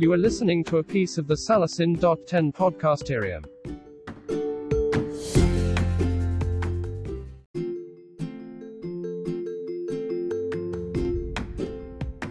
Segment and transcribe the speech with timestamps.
[0.00, 3.44] You are listening to a piece of the Salasin.10 podcasterium.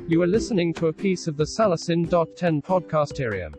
[0.07, 3.53] You are listening to a piece of the Salasin.10 podcasterium.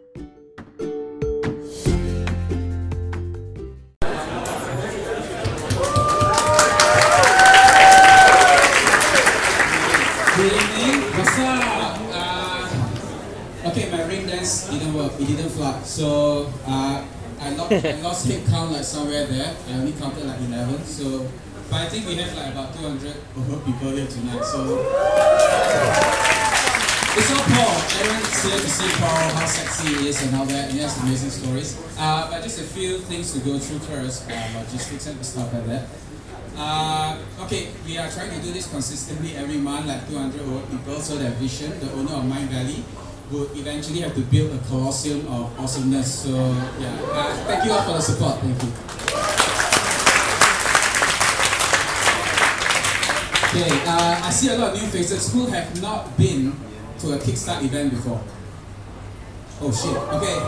[14.70, 15.12] Didn't work.
[15.19, 15.83] It didn't fly.
[15.83, 17.05] So uh,
[17.41, 19.56] I, lost, I lost count like somewhere there.
[19.69, 20.84] I only counted like 11.
[20.84, 21.27] So,
[21.69, 24.45] but I think we have like about 200 over people here tonight.
[24.45, 24.79] So
[27.19, 27.83] it's all Paul.
[27.98, 30.71] Everyone's here to see Paul, how sexy he is and all that.
[30.71, 31.77] And he has amazing stories.
[31.98, 34.30] Uh, but just a few things to go through first.
[34.30, 35.88] Uh, logistics and stuff like that.
[36.57, 41.01] Uh, okay, we are trying to do this consistently every month, like 200 over people,
[41.01, 42.84] so that Vishen, the owner of Mind Valley,
[43.30, 46.24] would eventually have to build a colosseum of awesomeness.
[46.24, 46.30] So,
[46.78, 48.40] yeah, uh, thank you all for the support.
[48.40, 48.70] Thank you.
[53.51, 56.54] Okay, uh, I see a lot of new faces who have not been
[57.01, 58.23] to a Kickstart event before.
[59.60, 59.96] Oh shit.
[60.16, 60.38] Okay.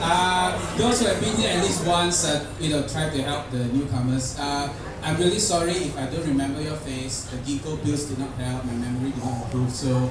[0.00, 3.50] Uh, those who have been here at least once, uh, you know, try to help
[3.50, 4.38] the newcomers.
[4.38, 4.68] Uh,
[5.02, 7.24] I'm really sorry if I don't remember your face.
[7.30, 8.64] The ginkgo pills did not help.
[8.64, 9.70] My memory did not improve.
[9.70, 10.10] So,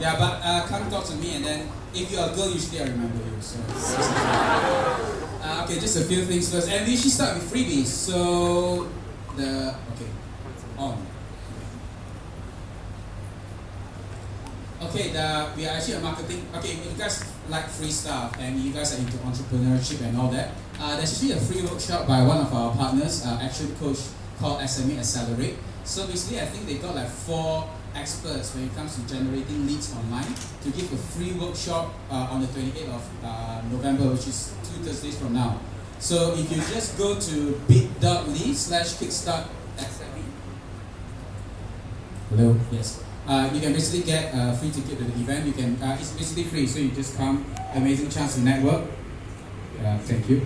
[0.00, 2.84] yeah, but uh, come talk to me, and then if you're a girl, usually I
[2.84, 3.40] remember you.
[3.40, 3.58] So,
[5.42, 7.86] uh, okay, just a few things first, and we should start with freebies.
[7.86, 8.88] So,
[9.36, 10.10] the okay,
[10.78, 11.06] on.
[14.82, 16.46] Okay, the, we are actually a marketing.
[16.56, 20.50] Okay, you guys like free stuff and you guys are into entrepreneurship and all that.
[20.80, 23.98] Uh, there's actually a free workshop by one of our partners, uh, Action Coach,
[24.38, 25.56] called SME Accelerate.
[25.84, 29.94] So basically, I think they got like four experts when it comes to generating leads
[29.94, 34.54] online to give a free workshop uh, on the 28th of uh, November, which is
[34.64, 35.60] two Thursdays from now.
[35.98, 39.46] So if you just go to bit.ly slash kickstart.
[42.30, 42.56] Hello.
[42.70, 43.04] Yes.
[43.28, 45.46] Uh, you can basically get a free ticket to the event.
[45.46, 45.76] You can.
[45.82, 47.44] Uh, it's basically free, so you just come.
[47.74, 48.84] Amazing chance to network.
[50.08, 50.40] Thank you.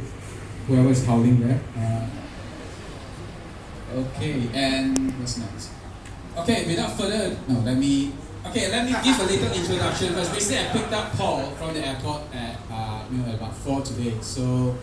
[0.66, 1.60] Whoever is howling there.
[1.78, 2.09] Uh,
[3.94, 5.75] okay, and what's next?
[6.36, 8.12] Okay, without further no, let me.
[8.47, 10.32] Okay, let me give a little introduction first.
[10.32, 14.14] Basically, I picked up Paul from the airport at uh, you know about four today.
[14.20, 14.76] So.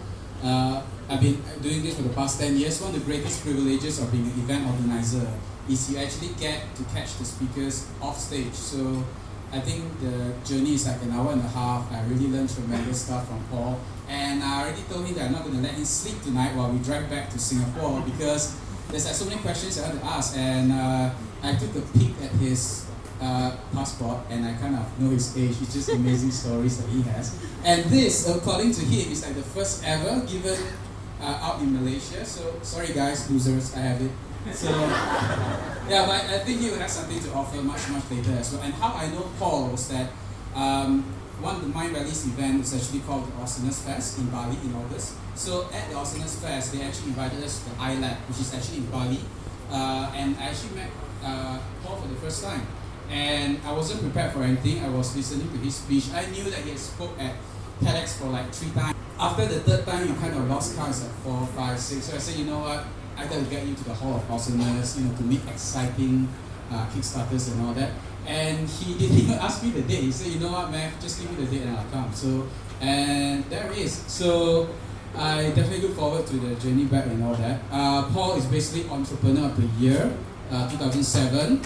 [0.44, 2.82] Uh, I've been doing this for the past 10 years.
[2.82, 5.28] One of the greatest privileges of being an event organizer
[5.70, 8.54] is you actually get to catch the speakers off stage.
[8.54, 9.04] So
[9.52, 11.92] I think the journey is like an hour and a half.
[11.92, 13.80] I really learned tremendous stuff from Paul.
[14.10, 16.72] And I already told him that I'm not going to let him sleep tonight while
[16.72, 18.58] we drive back to Singapore because
[18.90, 20.38] there's like so many questions I have to ask.
[20.38, 21.12] And uh,
[21.44, 22.88] I took a peek at his
[23.22, 25.60] uh, passport and I kind of know his age.
[25.62, 27.36] It's just amazing stories that he has.
[27.64, 30.58] And this, according to him, is like the first ever given
[31.22, 32.24] uh, out in Malaysia.
[32.24, 34.12] So sorry guys, losers, I have it.
[34.56, 34.70] So
[35.92, 38.64] yeah, but I think he will have something to offer much much later as well.
[38.64, 40.12] And how I know Paul was that
[40.56, 41.04] um,
[41.44, 45.16] one of the Mindvalley's event is actually called the Awesomeness Fest in Bali in August.
[45.36, 48.80] So at the Awesomeness Fest, they actually invited us to the iLab, which is actually
[48.80, 49.20] in Bali.
[49.72, 50.92] Uh, and I actually met
[51.24, 52.66] uh, Paul for the first time.
[53.10, 54.84] And I wasn't prepared for anything.
[54.84, 56.10] I was listening to his speech.
[56.14, 57.36] I knew that he had spoke at
[57.82, 58.96] TEDx for like three times.
[59.20, 62.06] After the third time, you kind of lost count at four, five, six.
[62.06, 62.86] So I said, you know what?
[63.16, 66.28] I got to get you to the Hall of Awesomeness, you know, to meet exciting
[66.72, 67.92] uh, Kickstarters and all that.
[68.26, 70.04] And he didn't even ask me the date.
[70.04, 72.12] He said, you know what, man, just give me the date and I'll come.
[72.14, 72.48] So,
[72.82, 73.94] and there he is.
[74.08, 74.70] So,
[75.16, 77.62] I definitely look forward to the journey back and all that.
[77.72, 80.12] Uh, Paul is basically Entrepreneur of the Year,
[80.54, 81.58] uh, 2007.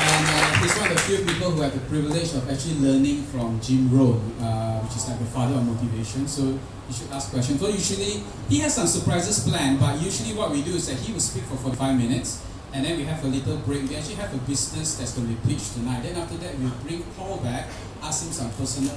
[0.00, 3.22] And uh, he's one of the few people who had the privilege of actually learning
[3.24, 6.26] from Jim Rohn, uh, which is like the father of motivation.
[6.26, 6.42] So
[6.88, 7.60] you should ask questions.
[7.60, 11.12] So usually he has some surprises planned, but usually what we do is that he
[11.12, 12.42] will speak for 45 minutes,
[12.72, 13.88] and then we have a little break.
[13.90, 16.02] We actually have a business that's going to be pitched tonight.
[16.02, 17.68] Then after that, we bring Paul back,
[18.02, 18.96] ask him some personal,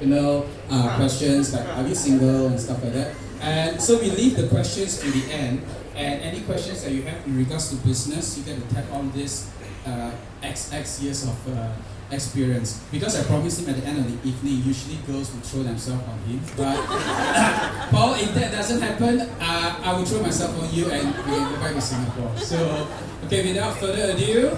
[0.00, 3.14] you know, uh, questions like are you single and stuff like that.
[3.42, 5.62] And so we leave the questions to the end.
[5.94, 9.10] And any questions that you have in regards to business, you get to tap on
[9.12, 9.50] this
[9.84, 10.10] uh,
[10.42, 11.72] XX years of uh,
[12.10, 12.80] experience.
[12.90, 16.02] Because I promised him at the end of the evening, usually girls will throw themselves
[16.08, 16.40] on him.
[16.56, 16.76] But
[17.90, 21.54] Paul, if that doesn't happen, uh, I will throw myself on you and we can
[21.54, 22.36] go back to Singapore.
[22.38, 22.88] So,
[23.26, 24.56] okay, without further ado,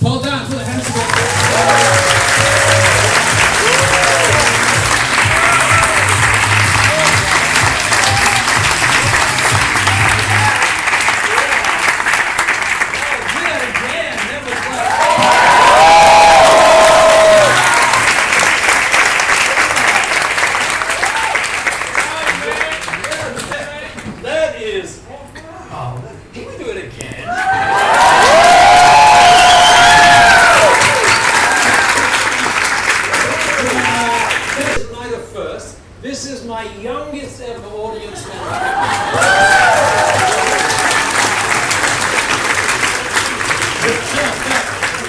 [0.00, 1.87] Paul Dunn, put a hands together.
[36.82, 38.48] youngest ever audience member.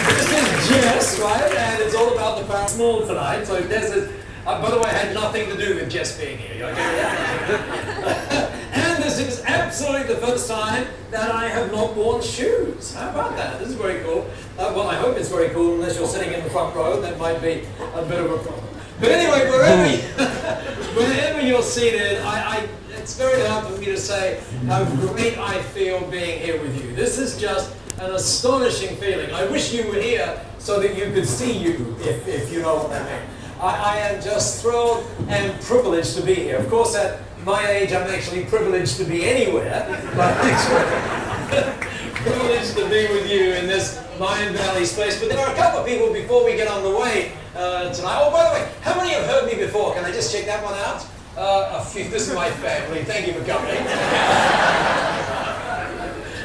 [0.07, 1.51] this is Jess, right?
[1.56, 3.45] And it's all about the small tonight.
[3.45, 4.12] So Jess is,
[4.45, 6.66] uh, by the way, had nothing to do with Jess being here.
[6.66, 6.81] Okay?
[8.74, 12.95] and this is absolutely the first time that I have not worn shoes.
[12.95, 13.60] How about that?
[13.60, 14.27] This is very cool.
[14.57, 17.00] Uh, well, I hope it's very cool, unless you're sitting in the front row.
[17.00, 18.65] That might be a bit of a problem.
[19.00, 20.75] But anyway, we're ready.
[20.95, 25.62] wherever you're seated, I, I, it's very hard for me to say how great I
[25.62, 26.94] feel being here with you.
[26.95, 29.33] This is just an astonishing feeling.
[29.33, 32.75] I wish you were here so that you could see you, if, if you know
[32.75, 33.21] what I mean.
[33.59, 36.57] I, I am just thrilled and privileged to be here.
[36.57, 40.36] Of course, at my age, I'm actually privileged to be anywhere, but
[42.15, 45.18] privileged to be with you in this Mindvalley space.
[45.18, 48.19] But there are a couple of people before we get on the way uh, tonight.
[48.19, 49.94] Oh, by the way, how many have heard me before?
[49.94, 51.07] Can I just check that one out?
[51.38, 52.04] Uh, a few.
[52.10, 53.04] This is my family.
[53.06, 53.80] Thank you for coming.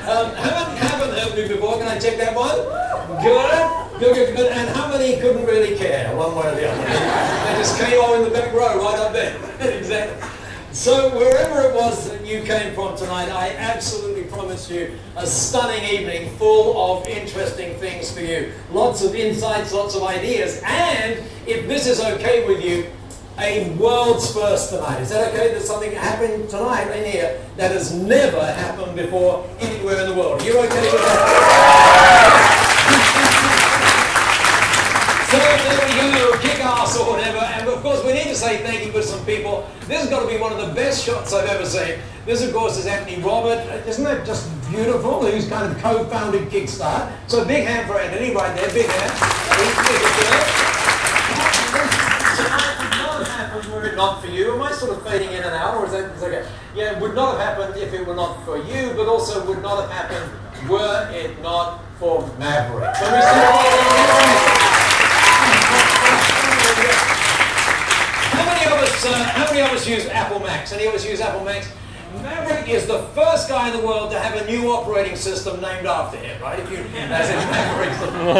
[0.05, 1.79] Um, how many haven't heard me before?
[1.79, 2.61] Can I check that one?
[3.25, 4.53] Good, good, good, good.
[4.53, 6.85] And how many couldn't really care, one way or the other?
[6.85, 9.35] They just came on in the back row, right up there.
[9.79, 10.29] exactly.
[10.75, 15.85] So wherever it was that you came from tonight, I absolutely promise you a stunning
[15.85, 18.51] evening full of interesting things for you.
[18.73, 22.89] Lots of insights, lots of ideas, and if this is okay with you,
[23.39, 25.01] a world's first tonight.
[25.01, 25.53] Is that okay?
[25.53, 30.41] There's something happening tonight in here that has never happened before anywhere in the world.
[30.41, 32.51] Are you okay with that?
[35.31, 37.39] so there we go, kick ass or whatever.
[37.39, 38.04] And of course,
[38.35, 39.65] to say thank you to some people.
[39.87, 42.01] This has got to be one of the best shots I've ever seen.
[42.27, 43.61] This, of course, is Anthony Robert.
[43.87, 45.25] Isn't that just beautiful?
[45.25, 47.13] Who's kind of co-founded Kickstart.
[47.29, 49.13] So big hand for Anthony right there, big hand.
[53.73, 54.55] Were it not for you?
[54.55, 56.45] Am I sort of fading in and out, or is that is okay?
[56.75, 59.63] Yeah, it would not have happened if it were not for you, but also would
[59.63, 62.97] not have happened were it not for Maverick.
[62.97, 64.74] So we How
[68.95, 69.07] us?
[69.07, 70.73] Uh, how many of us use Apple Macs?
[70.73, 71.71] Any of us use Apple Macs?
[72.23, 75.85] Maverick is the first guy in the world to have a new operating system named
[75.87, 76.61] after him, right?
[76.61, 77.91] If you, as in Maverick,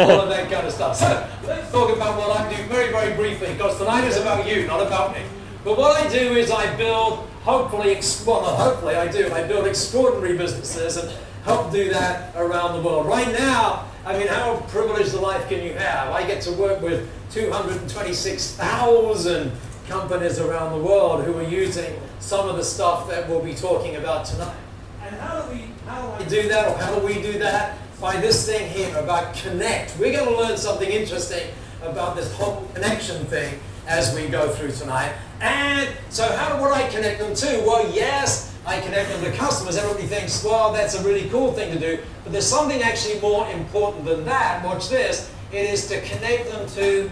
[0.09, 0.95] all of that kind of stuff.
[0.95, 4.65] So let's talk about what I do very, very briefly, because tonight is about you,
[4.65, 5.23] not about me.
[5.65, 10.37] But what I do is I build, hopefully, well, hopefully, I do, I build extraordinary
[10.37, 11.11] businesses and
[11.43, 13.07] help do that around the world.
[13.07, 16.13] Right now, I mean, how privileged a life can you have?
[16.13, 19.51] I get to work with 226,000
[19.87, 23.95] companies around the world who are using some of the stuff that we'll be talking
[23.95, 24.55] about tonight.
[25.03, 27.77] And how do we how do I do that or how do we do that?
[28.01, 29.97] By this thing here about connect.
[29.97, 31.47] We're going to learn something interesting
[31.81, 35.13] about this whole connection thing as we go through tonight.
[35.41, 37.63] And so how would I connect them to?
[37.65, 39.77] Well, yes, I connect them to customers.
[39.77, 42.03] Everybody thinks, well, that's a really cool thing to do.
[42.23, 44.65] But there's something actually more important than that.
[44.65, 45.31] Watch this.
[45.51, 47.09] It is to connect them to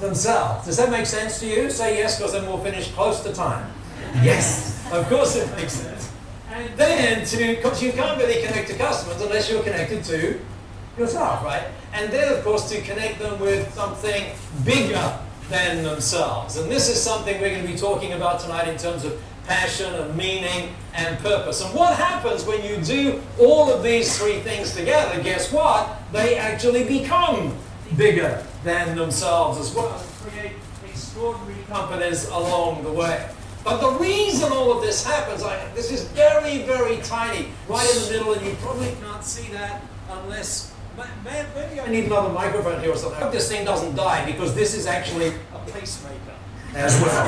[0.00, 0.66] themselves.
[0.66, 1.70] Does that make sense to you?
[1.70, 3.70] Say yes, because then we'll finish close to time.
[4.22, 6.10] Yes, of course it makes sense.
[6.50, 10.40] And then, to because you can't really connect to customers unless you're connected to
[10.98, 11.64] yourself, right?
[11.92, 14.32] And then, of course, to connect them with something
[14.64, 16.56] bigger than themselves.
[16.56, 19.92] And this is something we're going to be talking about tonight in terms of passion
[19.94, 21.64] and meaning and purpose.
[21.64, 25.22] And what happens when you do all of these three things together?
[25.22, 25.88] Guess what?
[26.12, 27.56] They actually become
[27.96, 30.52] bigger than themselves as well and create
[30.86, 33.28] extraordinary companies along the way.
[33.64, 38.02] But the reason all of this happens, I, this is very, very tiny, right in
[38.02, 40.72] the middle, and you probably can't see that unless,
[41.24, 43.20] maybe I need another microphone here or something.
[43.20, 46.34] I hope this thing doesn't die because this is actually a pacemaker
[46.74, 47.26] as well.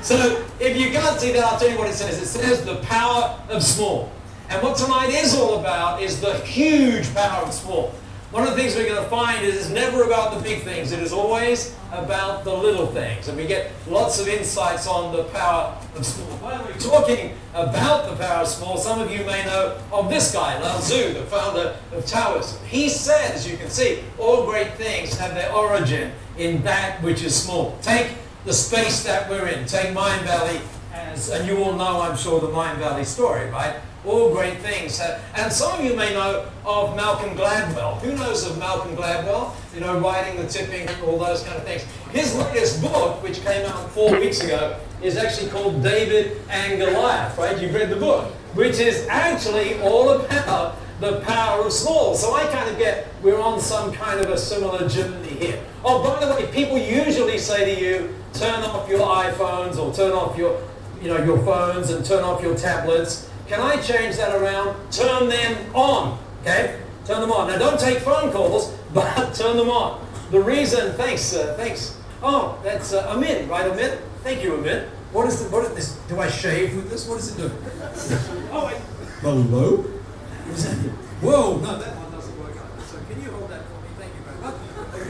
[0.02, 2.20] so if you can't see that, I'll tell you what it says.
[2.22, 4.10] It says the power of small.
[4.54, 7.92] And what tonight is all about is the huge power of small.
[8.30, 10.92] One of the things we're going to find is it's never about the big things.
[10.92, 13.26] It is always about the little things.
[13.26, 16.36] And we get lots of insights on the power of small.
[16.36, 20.32] The way, talking about the power of small, some of you may know of this
[20.32, 22.64] guy, Lao Tzu, the founder of Taoism.
[22.64, 27.24] He said, as you can see, all great things have their origin in that which
[27.24, 27.76] is small.
[27.82, 28.12] Take
[28.44, 29.66] the space that we're in.
[29.66, 30.60] Take Mindvalley
[30.92, 33.74] as, and you all know, I'm sure, the Mind Valley story, right?
[34.06, 35.00] All great things.
[35.00, 37.98] Uh, and some of you may know of Malcolm Gladwell.
[38.00, 39.54] Who knows of Malcolm Gladwell?
[39.74, 41.82] You know, writing the tipping, all those kind of things.
[42.12, 47.36] His latest book, which came out four weeks ago, is actually called David and Goliath,
[47.38, 47.60] right?
[47.60, 52.14] You've read the book, which is actually all about the power of small.
[52.14, 55.60] So I kind of get we're on some kind of a similar journey here.
[55.84, 60.12] Oh, by the way, people usually say to you, turn off your iPhones or turn
[60.12, 60.60] off your,
[61.02, 64.76] you know, your phones and turn off your tablets can I change that around?
[64.90, 66.80] Turn them on, okay?
[67.04, 67.48] Turn them on.
[67.48, 70.00] Now don't take phone calls, but turn them on.
[70.30, 71.98] the reason, thanks, uh, thanks.
[72.22, 73.98] Oh, that's uh, Amin, right, Amin?
[74.22, 74.88] Thank you, Amin.
[75.12, 75.92] What is the, what is this?
[76.08, 77.06] Do I shave with this?
[77.06, 77.52] What is it doing?
[78.52, 78.78] oh, wait.
[79.20, 79.76] Hello?
[79.76, 80.76] What is that?
[81.22, 82.80] Whoa, no, that one doesn't work out.
[82.82, 83.88] So can you hold that for me?
[83.98, 84.54] Thank you very much.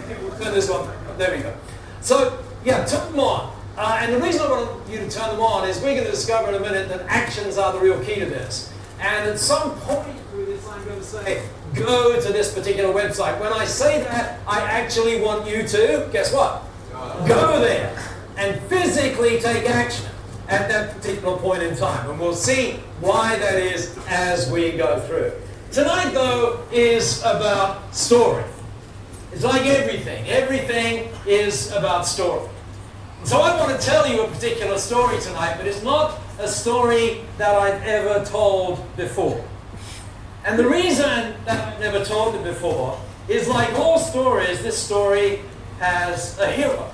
[0.05, 0.89] Okay, we'll turn this one.
[1.19, 1.55] There we go.
[2.01, 3.54] So, yeah, turn them on.
[3.77, 6.11] Uh, and the reason I want you to turn them on is we're going to
[6.11, 8.73] discover in a minute that actions are the real key to this.
[9.01, 11.43] And at some point through this, I'm going to say,
[11.75, 13.41] go to this particular website.
[13.41, 16.63] When I say that, I actually want you to, guess what?
[17.27, 17.99] Go there
[18.37, 20.07] and physically take action
[20.49, 22.09] at that particular point in time.
[22.09, 25.33] And we'll see why that is as we go through.
[25.73, 28.45] Tonight, though, is about story.
[29.33, 30.29] It's like everything.
[30.29, 32.49] Everything is about story.
[33.25, 37.23] So I want to tell you a particular story tonight, but it's not a story
[37.39, 39.43] that I've ever told before.
[40.45, 45.41] And the reason that I've never told it before is like all stories, this story
[45.81, 46.91] has a hero.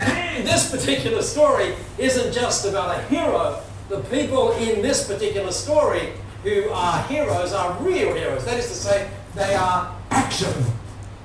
[0.00, 3.60] This particular story isn't just about a hero.
[3.88, 8.44] The people in this particular story who are heroes are real heroes.
[8.44, 10.52] That is to say, they are action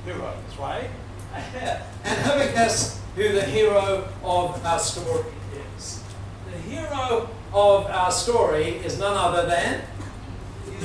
[0.06, 0.90] heroes, right?
[2.06, 5.26] And guess who the hero of our story
[5.78, 6.04] is.
[6.52, 9.82] The hero of our story is none other than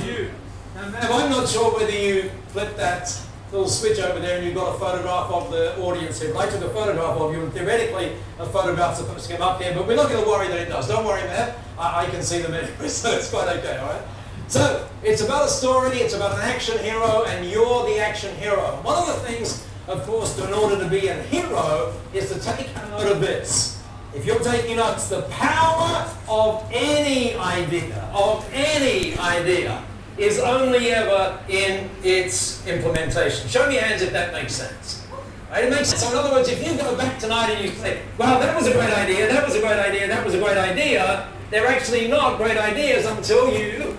[0.05, 0.29] you.
[0.75, 3.19] Now, I'm not sure whether you flipped that
[3.51, 6.35] little switch over there and you got a photograph of the audience here.
[6.37, 9.73] I took a photograph of you and theoretically a photograph's supposed to come up here,
[9.73, 10.87] but we're not going to worry that it does.
[10.87, 11.57] Don't worry, Matt.
[11.77, 14.01] I, I can see them anyway, so it's quite okay, all right?
[14.47, 18.79] So, it's about a story, it's about an action hero, and you're the action hero.
[18.83, 22.73] One of the things, of course, in order to be a hero is to take
[22.75, 23.81] note of this.
[24.13, 29.83] If you're taking notes, the power of any idea, of any idea,
[30.17, 33.47] is only ever in its implementation.
[33.49, 35.07] Show me hands if that makes sense.
[35.49, 35.63] Right?
[35.63, 36.03] It makes sense.
[36.03, 38.67] So in other words, if you go back tonight and you say, well, that was
[38.67, 42.07] a great idea, that was a great idea, that was a great idea, they're actually
[42.07, 43.97] not great ideas until you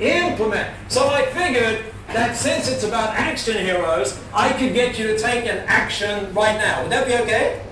[0.00, 0.74] implement.
[0.88, 5.46] So I figured that since it's about action heroes, I could get you to take
[5.46, 6.82] an action right now.
[6.82, 7.62] Would that be okay?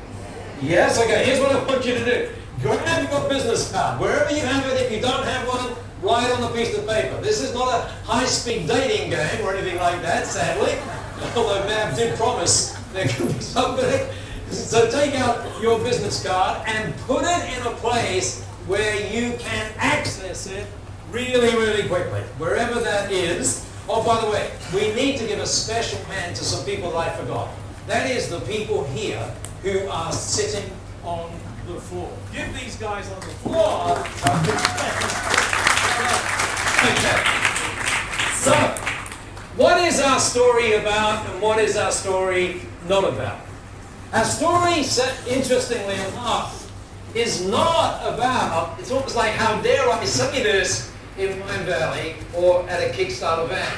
[0.62, 1.00] Yes?
[1.00, 2.28] Okay, here's what I want you to do.
[2.62, 6.50] Grab your business card, wherever you have it, if you don't have one, write on
[6.50, 7.21] a piece of paper.
[7.21, 10.75] This is not a high-speed dating game or anything like that, sadly.
[11.37, 14.09] Although Mav did promise there could be something.
[14.50, 19.71] So take out your business card and put it in a place where you can
[19.76, 20.66] access it
[21.12, 23.67] really, really quickly, wherever that is.
[23.90, 27.09] Oh, by the way, we need to give a special hand to some people that
[27.09, 27.49] I forgot.
[27.87, 30.71] That is the people here who are sitting
[31.04, 31.33] on
[31.66, 32.12] the floor.
[32.30, 34.38] Give these guys on the floor a
[36.78, 37.18] Okay.
[38.35, 38.52] So,
[39.57, 43.40] what is our story about and what is our story not about?
[44.12, 44.85] Our story,
[45.26, 46.71] interestingly enough,
[47.14, 52.80] is not about, it's almost like how dare I say this in Mindvalley or at
[52.80, 53.75] a Kickstarter event.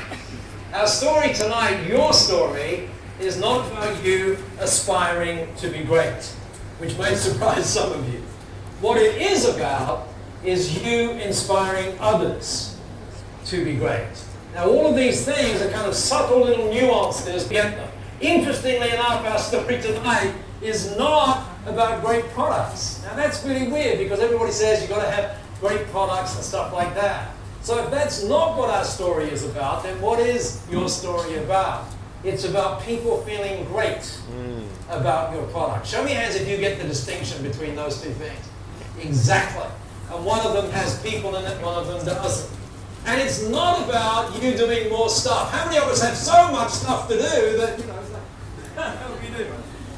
[0.74, 6.22] Our story tonight, your story, is not about you aspiring to be great,
[6.78, 8.20] which may surprise some of you.
[8.80, 10.08] What it is about
[10.44, 12.78] is you inspiring others
[13.46, 14.08] to be great.
[14.54, 17.48] Now, all of these things are kind of subtle little nuances.
[17.48, 17.88] Them.
[18.20, 23.02] Interestingly enough, our story tonight is not about great products.
[23.02, 26.72] Now, that's really weird because everybody says you've got to have great products and stuff
[26.72, 27.34] like that.
[27.62, 31.86] So, if that's not what our story is about, then what is your story about?
[32.24, 34.64] It's about people feeling great mm.
[34.88, 35.86] about your product.
[35.86, 38.48] Show me hands if you get the distinction between those two things.
[39.00, 39.66] Exactly.
[40.10, 42.58] And one of them has people in it, one of them doesn't.
[43.06, 45.50] And it's not about you doing more stuff.
[45.52, 48.74] How many of us have so much stuff to do that, you know, it's like,
[48.96, 49.52] how do do?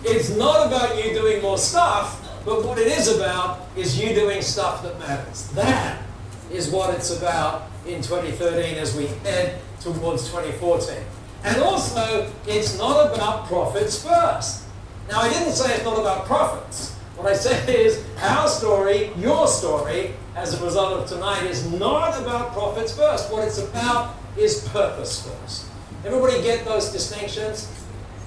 [0.04, 4.42] It's not about you doing more stuff, but what it is about is you doing
[4.42, 5.48] stuff that matters.
[5.50, 6.02] That
[6.50, 10.96] is what it's about in 2013 as we head towards 2014.
[11.44, 14.64] And also, it's not about profits first.
[15.08, 16.94] Now, I didn't say it's not about profits.
[17.16, 22.20] What I said is our story, your story, as a result of tonight, is not
[22.20, 23.30] about profits first.
[23.30, 25.66] What it's about is purpose first.
[26.04, 27.68] Everybody get those distinctions?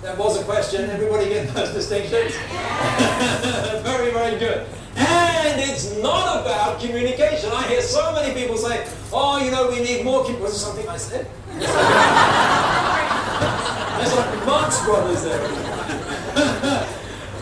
[0.05, 0.87] That was a question.
[0.91, 2.35] Everybody get those distinctions?
[3.81, 4.67] very, very good.
[4.95, 7.49] And it's not about communication.
[7.51, 10.43] I hear so many people say, oh, you know, we need more communication.
[10.43, 11.25] Was it something I said?
[13.97, 15.41] There's like Marx Brothers there.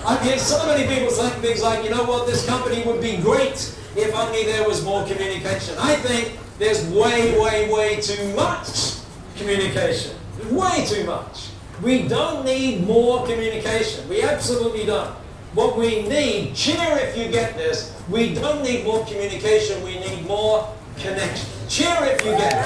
[0.05, 3.17] I hear so many people saying things like, you know what, this company would be
[3.17, 5.75] great if only there was more communication.
[5.79, 8.99] I think there's way, way, way too much
[9.35, 10.15] communication.
[10.49, 11.49] Way too much.
[11.81, 14.07] We don't need more communication.
[14.07, 15.09] We absolutely don't.
[15.53, 20.25] What we need, cheer if you get this, we don't need more communication, we need
[20.25, 21.47] more connection.
[21.69, 22.63] Cheer if you get it.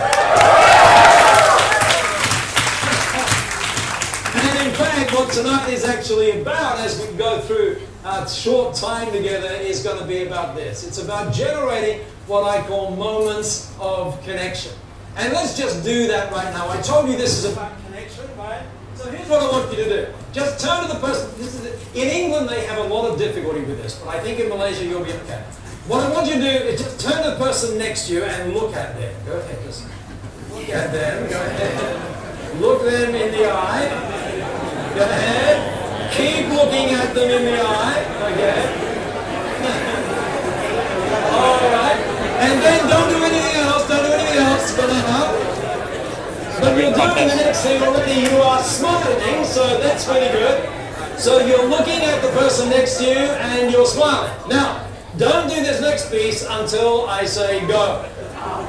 [4.35, 9.11] And in fact, what tonight is actually about as we go through a short time
[9.11, 10.87] together is going to be about this.
[10.87, 14.71] It's about generating what I call moments of connection.
[15.17, 16.69] And let's just do that right now.
[16.69, 18.63] I told you this is about connection, right?
[19.11, 20.07] Here's what I want you to do.
[20.33, 21.29] Just turn to the person.
[21.37, 21.65] This is.
[21.95, 24.85] In England, they have a lot of difficulty with this, but I think in Malaysia
[24.85, 25.41] you'll be okay.
[25.87, 28.23] What I want you to do is just turn to the person next to you
[28.23, 29.15] and look at them.
[29.25, 29.83] Go ahead, just
[30.51, 31.29] look at them.
[31.29, 32.61] Go ahead.
[32.61, 33.87] Look them in the eye.
[34.95, 36.13] Go ahead.
[36.13, 38.03] Keep looking at them in the eye.
[38.29, 38.67] Okay.
[41.33, 41.97] All right.
[42.45, 43.26] And then don't do
[46.67, 48.27] But you're doing the next thing already.
[48.29, 50.69] You are smiling, so that's really good.
[51.17, 54.33] So you're looking at the person next to you and you're smiling.
[54.49, 54.85] Now,
[55.17, 58.03] don't do this next piece until I say go.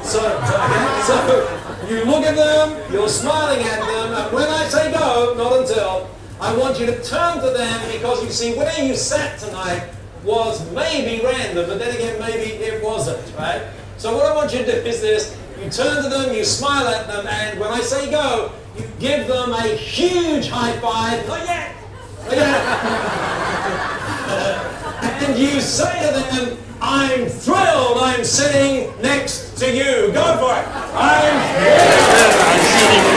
[0.01, 4.93] So, okay, so you look at them, you're smiling at them, and when I say
[4.93, 8.95] go, not until, I want you to turn to them because you see where you
[8.95, 9.89] sat tonight
[10.23, 13.61] was maybe random, but then again maybe it wasn't, right?
[13.97, 16.87] So what I want you to do is this, you turn to them, you smile
[16.87, 21.45] at them, and when I say go, you give them a huge high five, not
[21.45, 21.75] yet,
[22.23, 22.61] not yet.
[25.27, 30.11] and you say to them, I'm thrilled I'm sitting next to you.
[30.13, 30.65] Go for it.
[30.95, 32.39] I'm thrilled.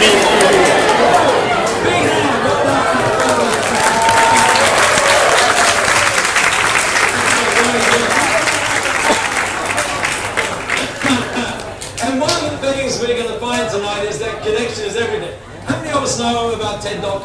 [0.01, 0.92] Big
[13.03, 15.37] we're going to find tonight is that connection is everything.
[15.65, 17.25] How many of us know about TED.com?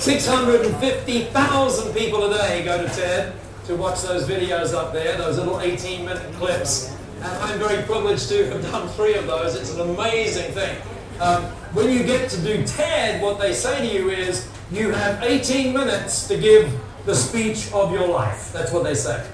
[0.00, 3.34] 650,000 people a day go to TED
[3.66, 6.92] to watch those videos up there, those little 18 minute clips.
[7.18, 9.54] And I'm very privileged to have done three of those.
[9.54, 10.76] It's an amazing thing.
[11.20, 15.22] Um, when you get to do TED, what they say to you is you have
[15.22, 16.72] 18 minutes to give
[17.06, 18.52] the speech of your life.
[18.52, 19.24] That's what they say.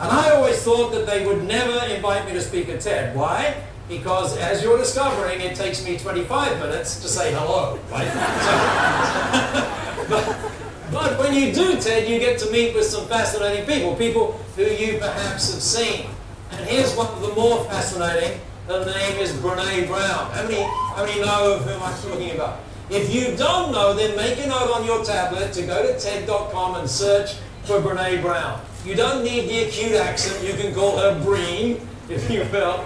[0.00, 3.14] And I always thought that they would never invite me to speak at TED.
[3.16, 3.54] Why?
[3.88, 7.78] Because as you're discovering, it takes me 25 minutes to say hello.
[7.90, 8.08] Right?
[8.42, 10.52] So, but,
[10.90, 14.64] but when you do TED, you get to meet with some fascinating people, people who
[14.64, 16.06] you perhaps have seen.
[16.52, 18.40] And here's one of the more fascinating.
[18.66, 20.30] Her name is Brene Brown.
[20.30, 22.60] How many, how many know of whom I'm talking about?
[22.90, 26.76] If you don't know, then make a note on your tablet to go to TED.com
[26.76, 28.60] and search for Brene Brown.
[28.84, 30.44] You don't need the acute accent.
[30.44, 32.84] You can call her Breen, if you will.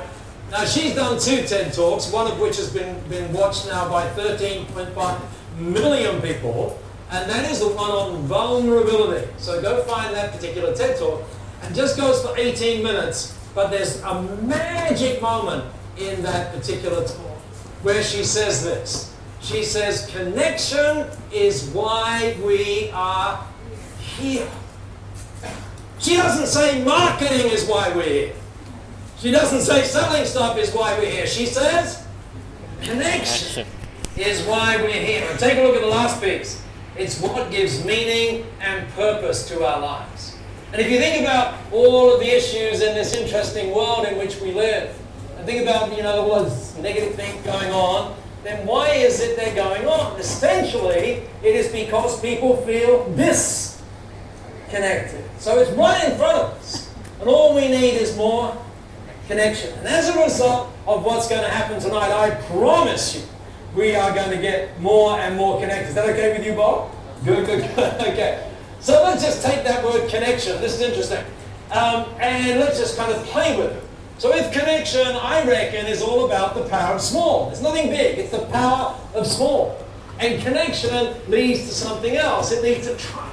[0.50, 4.06] Now, she's done two TED Talks, one of which has been, been watched now by
[4.10, 5.20] 13.5
[5.58, 6.78] million people,
[7.10, 9.26] and that is the one on vulnerability.
[9.38, 11.24] So go find that particular TED Talk,
[11.62, 15.64] and just goes for 18 minutes, but there's a magic moment
[15.98, 17.38] in that particular talk
[17.82, 19.14] where she says this.
[19.40, 23.44] She says, connection is why we are
[23.98, 24.48] here.
[25.98, 28.34] She doesn't say marketing is why we're here.
[29.18, 31.26] She doesn't say selling stuff is why we're here.
[31.26, 32.06] She says
[32.82, 33.66] connection
[34.16, 35.26] is why we're here.
[35.28, 36.62] And take a look at the last piece.
[36.96, 40.36] It's what gives meaning and purpose to our lives.
[40.72, 44.40] And if you think about all of the issues in this interesting world in which
[44.40, 44.98] we live,
[45.36, 49.36] and think about, you know, all those negative things going on, then why is it
[49.36, 50.18] they're going on?
[50.18, 53.08] Essentially, it is because people feel
[54.66, 55.24] disconnected.
[55.38, 56.92] So it's right in front of us.
[57.20, 58.56] And all we need is more
[59.26, 59.72] connection.
[59.78, 63.22] And as a result of what's going to happen tonight, I promise you,
[63.74, 65.88] we are going to get more and more connected.
[65.88, 66.92] Is that okay with you, Bob?
[67.24, 67.94] Good, good, good.
[68.00, 68.50] okay.
[68.80, 70.60] So let's just take that word connection.
[70.60, 71.24] This is interesting.
[71.72, 73.82] Um, and let's just kind of play with it.
[74.18, 77.50] So with connection, I reckon, is all about the power of small.
[77.50, 78.18] It's nothing big.
[78.18, 79.76] It's the power of small.
[80.18, 82.52] And connection leads to something else.
[82.52, 83.25] It leads to trust.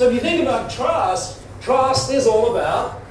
[0.00, 3.02] So if you think about trust, trust is all about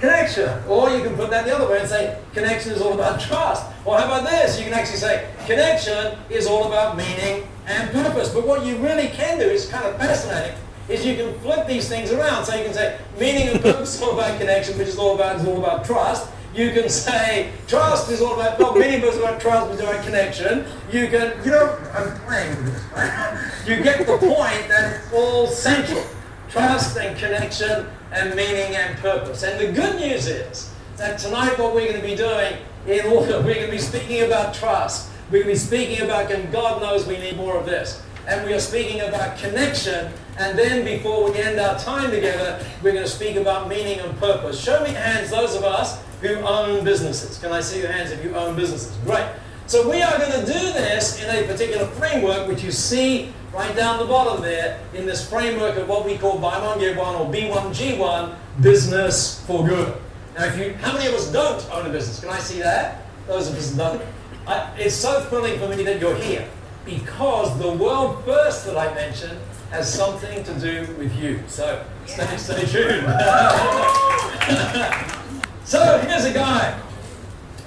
[0.00, 0.48] connection.
[0.66, 3.66] Or you can put that the other way and say connection is all about trust.
[3.84, 4.58] Or how about this?
[4.58, 8.30] You can actually say connection is all about meaning and purpose.
[8.30, 10.56] But what you really can do is kind of fascinating.
[10.88, 12.46] Is you can flip these things around.
[12.46, 15.36] So you can say meaning and purpose is all about connection, which is all about
[15.36, 16.30] is all about trust.
[16.56, 20.64] You can say trust is all about well, meaning is about trust, but about connection.
[20.90, 23.68] You can you know I'm playing with this.
[23.68, 26.02] You get the point that it's all central.
[26.48, 29.42] Trust and connection and meaning and purpose.
[29.42, 33.38] And the good news is that tonight what we're going to be doing in order,
[33.42, 35.10] we're going to be speaking about trust.
[35.30, 38.00] We're going to be speaking about, and God knows we need more of this.
[38.28, 40.12] And we are speaking about connection.
[40.38, 44.16] And then before we end our time together, we're going to speak about meaning and
[44.18, 44.62] purpose.
[44.62, 47.38] Show me hands, those of us who own businesses.
[47.38, 48.96] Can I see your hands if you own businesses?
[49.04, 49.26] Great.
[49.66, 53.74] So we are going to do this in a particular framework, which you see right
[53.74, 57.14] down the bottom there, in this framework of what we call buy one, get one,
[57.14, 59.96] or B1G1, business for good.
[60.36, 62.20] Now, if you, how many of us don't own a business?
[62.20, 63.06] Can I see that?
[63.26, 64.02] Those of us don't.
[64.46, 66.48] I, it's so thrilling for me that you're here
[66.84, 69.38] because the world first that I mentioned
[69.70, 71.42] has something to do with you.
[71.48, 73.06] So stay, stay tuned.
[75.66, 76.80] so here's a guy.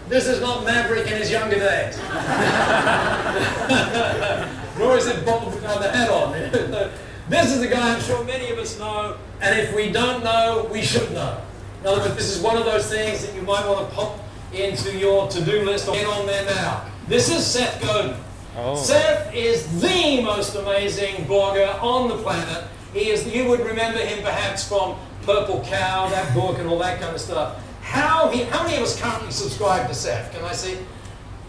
[0.07, 1.97] This is not Maverick in his younger days.
[4.79, 6.31] Nor is it Bob without the hat on.
[7.29, 10.67] this is a guy I'm sure many of us know, and if we don't know,
[10.71, 11.39] we should know.
[11.81, 14.19] In other words, this is one of those things that you might want to pop
[14.51, 16.89] into your to-do list or get on there now.
[17.07, 18.15] This is Seth Godin.
[18.57, 18.75] Oh.
[18.75, 22.63] Seth is the most amazing blogger on the planet.
[22.93, 26.99] He is, you would remember him perhaps from Purple Cow, that book and all that
[26.99, 27.63] kind of stuff.
[27.89, 30.32] How, he, how many of us currently subscribe to Seth?
[30.32, 30.78] Can I see?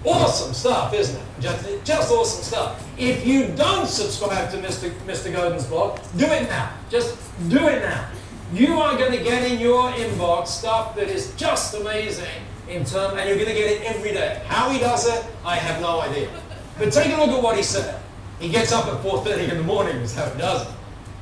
[0.05, 1.27] Awesome stuff, isn't it?
[1.39, 2.89] Just, just awesome stuff.
[2.97, 4.91] If you don't subscribe to Mr.
[5.07, 5.31] Mr.
[5.31, 6.73] Godin's blog, do it now.
[6.89, 7.19] Just
[7.51, 8.09] do it now.
[8.55, 13.19] You are going to get in your inbox stuff that is just amazing in term,
[13.19, 14.43] and you're going to get it every day.
[14.47, 16.31] How he does it, I have no idea.
[16.79, 18.01] But take a look at what he said.
[18.39, 20.75] He gets up at 4.30 in the morning is how he does it.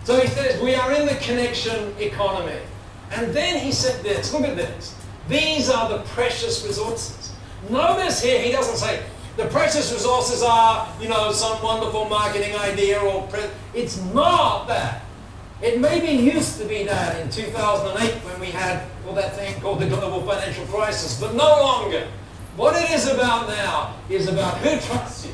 [0.04, 2.61] So he says, we are in the connection economy.
[3.11, 4.94] And then he said this, look at this.
[5.28, 7.32] These are the precious resources.
[7.68, 9.02] Notice here, he doesn't say,
[9.36, 13.28] the precious resources are, you know, some wonderful marketing idea or,
[13.74, 15.02] it's not that.
[15.60, 19.80] It maybe used to be that in 2008 when we had well, that thing called
[19.80, 22.06] the global financial crisis, but no longer.
[22.56, 25.32] What it is about now is about who trusts you,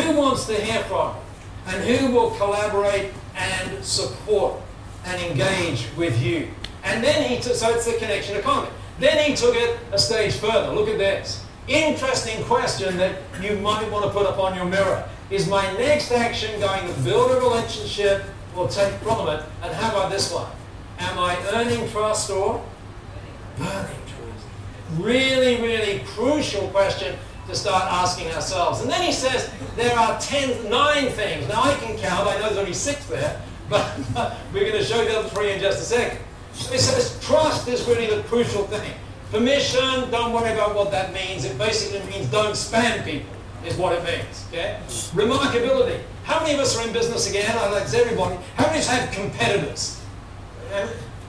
[0.00, 4.60] who wants to hear from you, and who will collaborate and support
[5.06, 6.48] and engage with you.
[6.84, 8.70] And then he so it's the connection economy.
[9.00, 10.72] Then he took it a stage further.
[10.74, 11.44] Look at this.
[11.66, 15.08] Interesting question that you might want to put up on your mirror.
[15.30, 18.22] Is my next action going to build a relationship
[18.54, 19.42] or take from it?
[19.62, 20.50] And how about this one?
[20.98, 22.62] Am I earning trust or
[23.56, 24.46] burning trust?
[24.98, 27.16] Really, really crucial question
[27.48, 28.82] to start asking ourselves.
[28.82, 31.48] And then he says there are ten, nine things.
[31.48, 33.98] Now I can count, I know there's only six there, but
[34.52, 36.18] we're going to show the other three in just a second.
[36.68, 38.92] He says trust is really the crucial thing.
[39.30, 41.44] Permission, don't worry about what that means.
[41.44, 43.30] It basically means don't spam people,
[43.64, 44.46] is what it means.
[44.48, 44.78] Okay?
[45.14, 46.00] Remarkability.
[46.24, 47.56] How many of us are in business again?
[47.56, 48.36] I like everybody.
[48.56, 50.00] How many of us have competitors?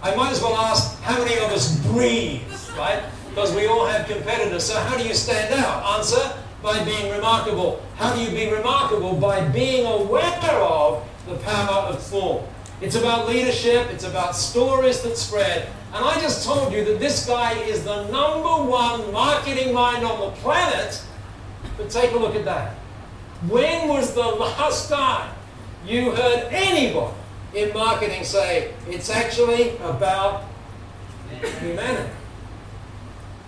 [0.03, 2.41] I might as well ask, how many of us breathe,
[2.77, 3.03] right?
[3.29, 4.63] Because we all have competitors.
[4.63, 5.97] So how do you stand out?
[5.97, 7.81] Answer, by being remarkable.
[7.95, 9.13] How do you be remarkable?
[9.13, 12.43] By being aware of the power of form.
[12.81, 13.87] It's about leadership.
[13.91, 15.69] It's about stories that spread.
[15.93, 20.19] And I just told you that this guy is the number one marketing mind on
[20.19, 21.01] the planet.
[21.77, 22.73] But take a look at that.
[23.47, 25.33] When was the last time
[25.85, 27.13] you heard anybody
[27.53, 30.45] in marketing say it's actually about
[31.59, 32.09] humanity?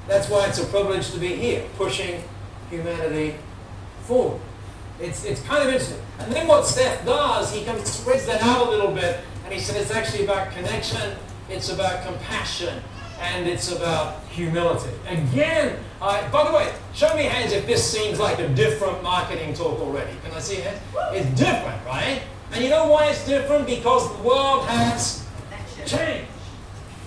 [0.08, 2.24] That's why it's a privilege to be here, pushing
[2.70, 3.36] humanity
[4.02, 4.42] forward.
[5.04, 6.00] It's, it's kind of interesting.
[6.20, 9.54] And then what Seth does, he kind of spreads that out a little bit, and
[9.54, 11.18] he said it's actually about connection,
[11.50, 12.82] it's about compassion,
[13.20, 14.96] and it's about humility.
[15.08, 19.78] Again, by the way, show me hands if this seems like a different marketing talk
[19.82, 20.14] already.
[20.24, 20.80] Can I see hands?
[21.12, 22.22] It's different, right?
[22.54, 23.66] And you know why it's different?
[23.66, 25.28] Because the world has
[25.86, 26.30] changed.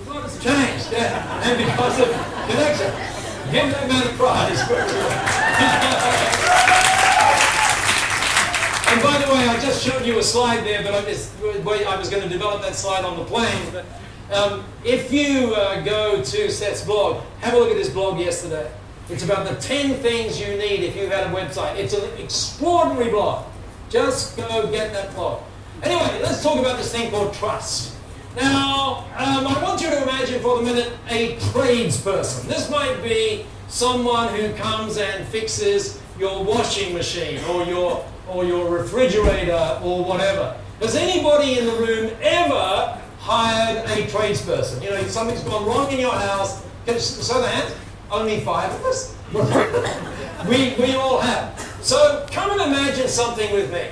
[0.04, 1.48] The world has changed, yeah.
[1.48, 2.09] And because of
[2.44, 2.92] connection.
[3.52, 4.61] Give that man a prize.
[8.90, 9.18] and by
[9.77, 13.05] just showed you a slide there, but I, I was going to develop that slide
[13.05, 13.73] on the plane.
[13.73, 13.85] But
[14.35, 18.71] um, if you uh, go to Seth's blog, have a look at his blog yesterday.
[19.11, 21.77] It's about the 10 things you need if you had a website.
[21.77, 23.45] It's an extraordinary blog.
[23.91, 25.43] Just go get that blog.
[25.83, 27.95] Anyway, let's talk about this thing called trust.
[28.35, 32.45] Now, um, I want you to imagine for the minute a tradesperson.
[32.49, 38.71] This might be someone who comes and fixes your washing machine or your, or your
[38.71, 40.57] refrigerator or whatever.
[40.81, 44.83] Has anybody in the room ever hired a tradesperson.
[44.83, 46.62] You know, something's gone wrong in your house.
[46.87, 47.75] So the hands,
[48.11, 49.17] only five of us.
[50.49, 51.59] we, we all have.
[51.83, 53.89] So come and imagine something with me.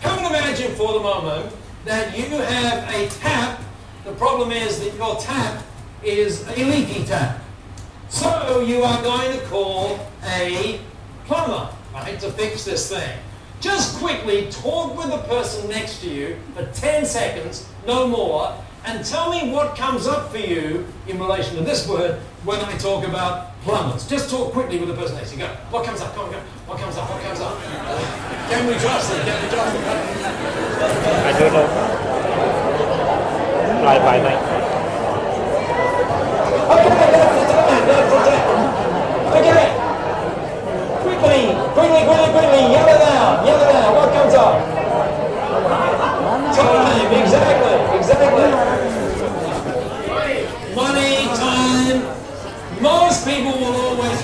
[0.00, 3.60] Come and imagine for the moment that you have a tap.
[4.04, 5.62] The problem is that your tap
[6.02, 7.38] is a leaky tap.
[8.08, 10.80] So you are going to call a
[11.26, 11.70] plumber.
[11.92, 13.18] right, to fix this thing.
[13.64, 19.02] Just quickly talk with the person next to you for 10 seconds, no more, and
[19.02, 23.08] tell me what comes up for you in relation to this word when I talk
[23.08, 24.06] about plumbers.
[24.06, 25.44] Just talk quickly with the person next to you.
[25.44, 25.48] Go.
[25.70, 26.14] What comes up?
[26.14, 26.40] Come on, go.
[26.66, 27.08] What comes up?
[27.08, 27.58] What comes up?
[28.50, 29.24] Can we trust them?
[29.24, 29.82] Can we trust them?
[31.24, 31.66] I don't know.
[33.80, 34.42] Fly by night.
[36.68, 37.86] Okay, that's the time.
[37.88, 39.48] That's the time.
[39.48, 39.73] Okay.
[41.24, 42.62] Quickly, quickly, quickly, quickly.
[42.68, 43.46] Yell it out.
[43.46, 43.94] Yell it out.
[43.96, 44.60] What comes up?
[46.52, 47.12] Time.
[47.22, 47.76] Exactly.
[47.96, 48.44] Exactly.
[50.76, 52.04] Money, time.
[52.82, 54.20] Most people will always.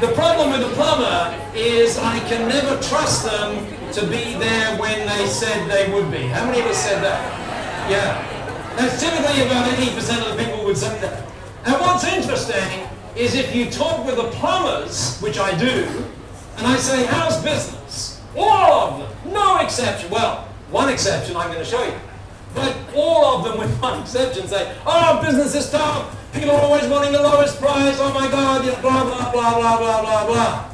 [0.00, 5.04] The problem with the plumber is I can never trust them to be there when
[5.08, 6.28] they said they would be.
[6.28, 7.90] How many of us said that?
[7.90, 8.22] Yeah.
[8.76, 11.24] That's typically about 80% of the people would say that.
[11.64, 12.89] And what's interesting
[13.20, 15.86] is if you talk with the plumbers, which I do,
[16.56, 18.20] and I say, how's business?
[18.34, 20.10] All of them, no exception.
[20.10, 21.94] Well, one exception I'm going to show you.
[22.54, 26.16] But all of them, with one exception, say, oh, business is tough.
[26.32, 27.98] People are always wanting the lowest price.
[28.00, 30.70] Oh my God, blah, blah, blah, blah, blah, blah, blah.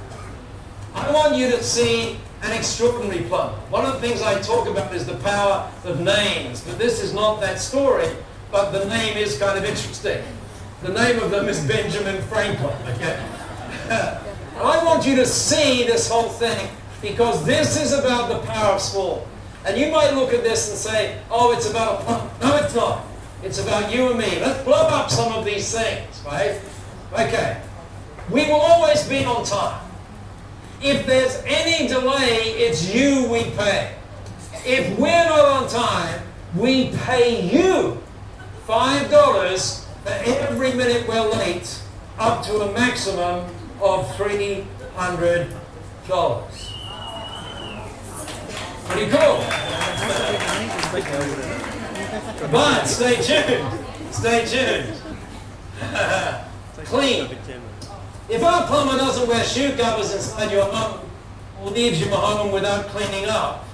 [0.95, 3.55] I want you to see an extraordinary plumber.
[3.71, 7.13] One of the things I talk about is the power of names, but this is
[7.13, 8.09] not that story,
[8.53, 10.23] but the name is kind of interesting.
[10.83, 13.19] The name of them is Benjamin Franklin, okay?
[14.59, 16.69] I want you to see this whole thing
[17.01, 19.27] because this is about the power of small.
[19.65, 22.31] And you might look at this and say, oh, it's about a plumber.
[22.41, 23.05] No, it's not.
[23.43, 24.41] It's about you and me.
[24.41, 26.61] Let's blow up some of these things, right?
[27.13, 27.61] Okay.
[28.31, 29.83] We will always be on time.
[30.83, 33.95] If there's any delay, it's you we pay.
[34.65, 36.23] If we're not on time,
[36.55, 38.03] we pay you
[38.67, 41.81] $5 for every minute we're late,
[42.19, 43.45] up to a maximum
[43.81, 44.67] of $300.
[48.89, 49.45] Pretty cool.
[52.51, 53.69] But stay tuned.
[54.13, 55.01] Stay tuned.
[56.85, 57.29] Clean.
[58.29, 61.09] If our plumber doesn't wear shoe covers inside your home
[61.61, 63.67] or leaves your home without cleaning up,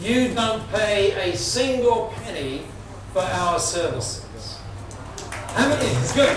[0.00, 2.62] you don't pay a single penny
[3.12, 4.23] for our services.
[5.54, 5.86] How many?
[5.86, 6.36] It's good.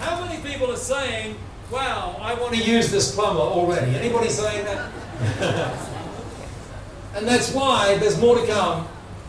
[0.00, 1.36] How many people are saying,
[1.70, 3.94] wow, I want to use this plumber already?
[3.94, 4.90] Anybody saying that?
[7.14, 8.88] and that's why there's more to come,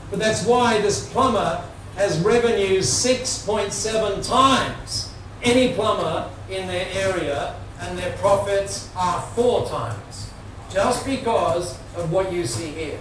[0.09, 1.63] but that's why this plumber
[1.95, 5.09] has revenues 6.7 times
[5.43, 10.31] any plumber in their area, and their profits are four times,
[10.69, 12.99] just because of what you see here.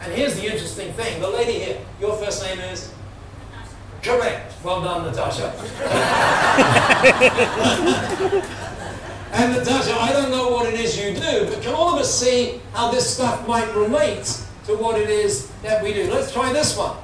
[0.00, 1.20] And here's the interesting thing.
[1.20, 2.92] The lady here, your first name is?
[4.04, 4.52] Correct.
[4.62, 5.50] Well done, Natasha.
[9.32, 12.14] and Natasha, I don't know what it is you do, but can all of us
[12.14, 14.24] see how this stuff might relate
[14.66, 16.10] to what it is that we do?
[16.10, 16.98] Let's try this one.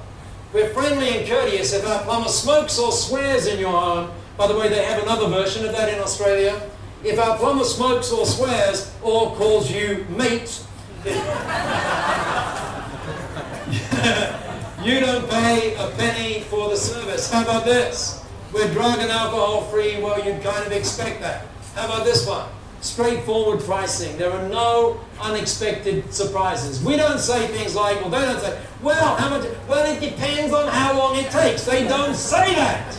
[0.53, 4.11] We're friendly and courteous if our plumber smokes or swears in your home.
[4.37, 6.61] By the way, they have another version of that in Australia.
[7.03, 10.63] If our plumber smokes or swears or calls you mate,
[14.83, 17.31] you don't pay a penny for the service.
[17.31, 18.25] How about this?
[18.53, 20.01] We're drug and alcohol free.
[20.01, 21.47] Well, you'd kind of expect that.
[21.75, 22.49] How about this one?
[22.81, 24.17] Straightforward pricing.
[24.17, 26.83] There are no unexpected surprises.
[26.83, 29.47] We don't say things like, well, they don't say, well, how much?
[29.69, 31.65] Well, it depends on how long it takes.
[31.65, 32.99] They don't say that.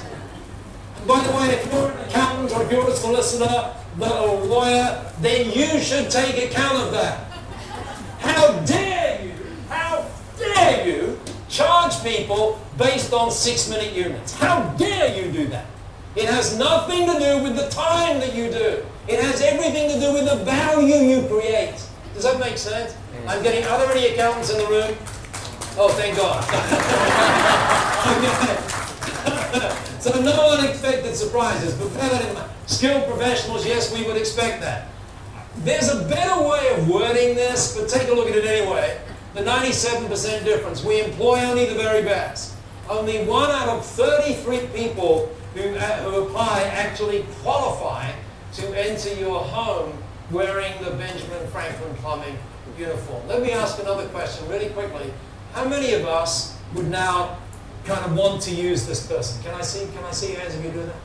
[1.08, 5.12] By the way, if you're an accountant or if you're a solicitor or a lawyer,
[5.20, 7.28] then you should take account of that.
[8.20, 9.34] How dare you,
[9.68, 10.06] how
[10.38, 11.20] dare you
[11.52, 14.34] charge people based on six minute units?
[14.34, 15.66] How dare you do that?
[16.16, 18.84] It has nothing to do with the time that you do.
[19.08, 21.76] It has everything to do with the value you create.
[22.14, 22.94] Does that make sense?
[22.94, 23.30] Mm.
[23.30, 24.98] I'm getting, are there any accountants in the room?
[25.78, 26.44] Oh, thank God.
[30.02, 32.52] so no unexpected surprises, but bear that in mind.
[32.68, 34.90] Skilled professionals, yes, we would expect that.
[35.58, 39.00] There's a better way of wording this, but take a look at it anyway.
[39.34, 40.84] The 97% difference.
[40.84, 42.56] We employ only the very best.
[42.90, 48.12] Only one out of 33 people who, uh, who apply actually qualify
[48.54, 49.94] to enter your home
[50.32, 52.38] wearing the Benjamin Franklin Plumbing
[52.78, 53.26] uniform.
[53.28, 55.14] Let me ask another question really quickly.
[55.54, 57.38] How many of us would now
[57.86, 59.42] kind of want to use this person?
[59.44, 60.96] Can I see, can I see hands if you do that?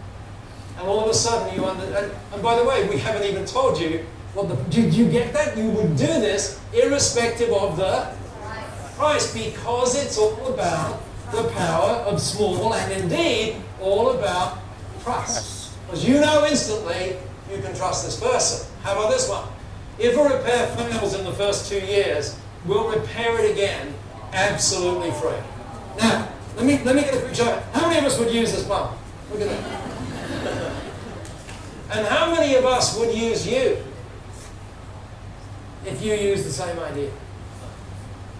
[0.78, 3.44] And all of a sudden you under, and, and by the way, we haven't even
[3.46, 5.56] told you what the, did you get that?
[5.56, 8.14] You would do this irrespective of the
[8.96, 14.58] price because it's all about the power of small and indeed all about
[15.02, 15.72] trust.
[15.86, 17.16] Because you know instantly
[17.50, 18.66] you can trust this person.
[18.82, 19.46] How about this one?
[19.98, 23.94] If a repair fails in the first two years, we'll repair it again
[24.32, 25.38] absolutely free.
[25.98, 27.62] Now, let me, let me get a quick show.
[27.72, 28.96] How many of us would use this one?
[29.30, 30.82] Look at that.
[31.92, 33.82] and how many of us would use you
[35.84, 37.10] if you use the same idea?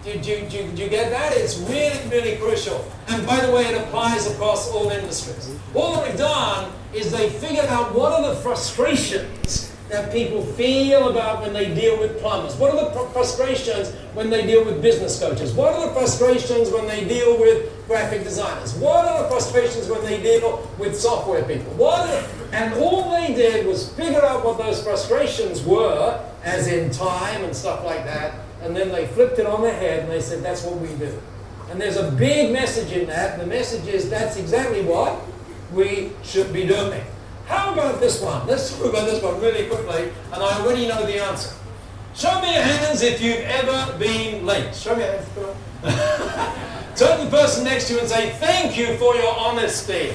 [0.07, 1.33] Do, do, do, do you get that?
[1.35, 2.89] It's really, really crucial.
[3.09, 5.53] And by the way, it applies across all industries.
[5.75, 11.09] All that we've done is they figured out what are the frustrations that people feel
[11.09, 12.55] about when they deal with plumbers?
[12.55, 15.53] What are the frustrations when they deal with business coaches?
[15.53, 18.75] What are the frustrations when they deal with graphic designers?
[18.75, 21.73] What are the frustrations when they deal with software people?
[21.73, 22.07] What
[22.53, 27.53] and all they did was figure out what those frustrations were, as in time and
[27.53, 30.63] stuff like that, and then they flipped it on their head and they said, that's
[30.63, 31.19] what we do.
[31.69, 35.19] And there's a big message in that, the message is that's exactly what
[35.73, 37.03] we should be doing.
[37.45, 38.45] How about this one?
[38.47, 41.55] Let's talk about this one really quickly, and I already know the answer.
[42.13, 44.73] Show me your hands if you've ever been late.
[44.75, 45.27] Show me your hands.
[46.97, 50.09] Turn to the person next to you and say, thank you for your honesty.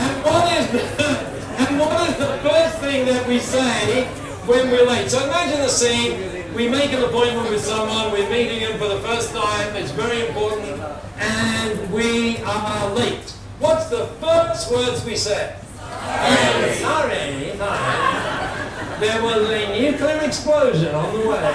[0.00, 0.80] and, what is the,
[1.68, 4.08] and what is the first thing that we say
[4.46, 5.10] when we're late?
[5.10, 6.54] So imagine the scene.
[6.54, 10.26] We make an appointment with someone, we're meeting him for the first time, it's very
[10.26, 10.80] important
[11.20, 13.30] and we are late.
[13.58, 15.56] What's the first words we say?
[15.78, 16.74] Sorry.
[16.74, 17.56] Sorry.
[17.56, 18.60] Sorry.
[19.00, 21.54] There was a nuclear explosion on the way.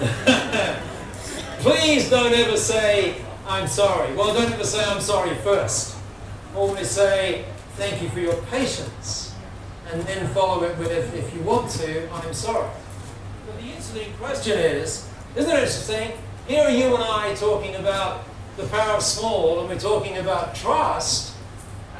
[1.60, 4.14] Please don't ever say, I'm sorry.
[4.14, 5.96] Well, don't ever say, I'm sorry first.
[6.54, 7.44] Always say,
[7.76, 9.23] thank you for your patience.
[9.94, 12.68] And then follow it with, if you want to, I'm sorry.
[13.46, 16.10] But the interesting question is, isn't it interesting?
[16.48, 18.24] Here are you and I talking about
[18.56, 21.36] the power of small, and we're talking about trust,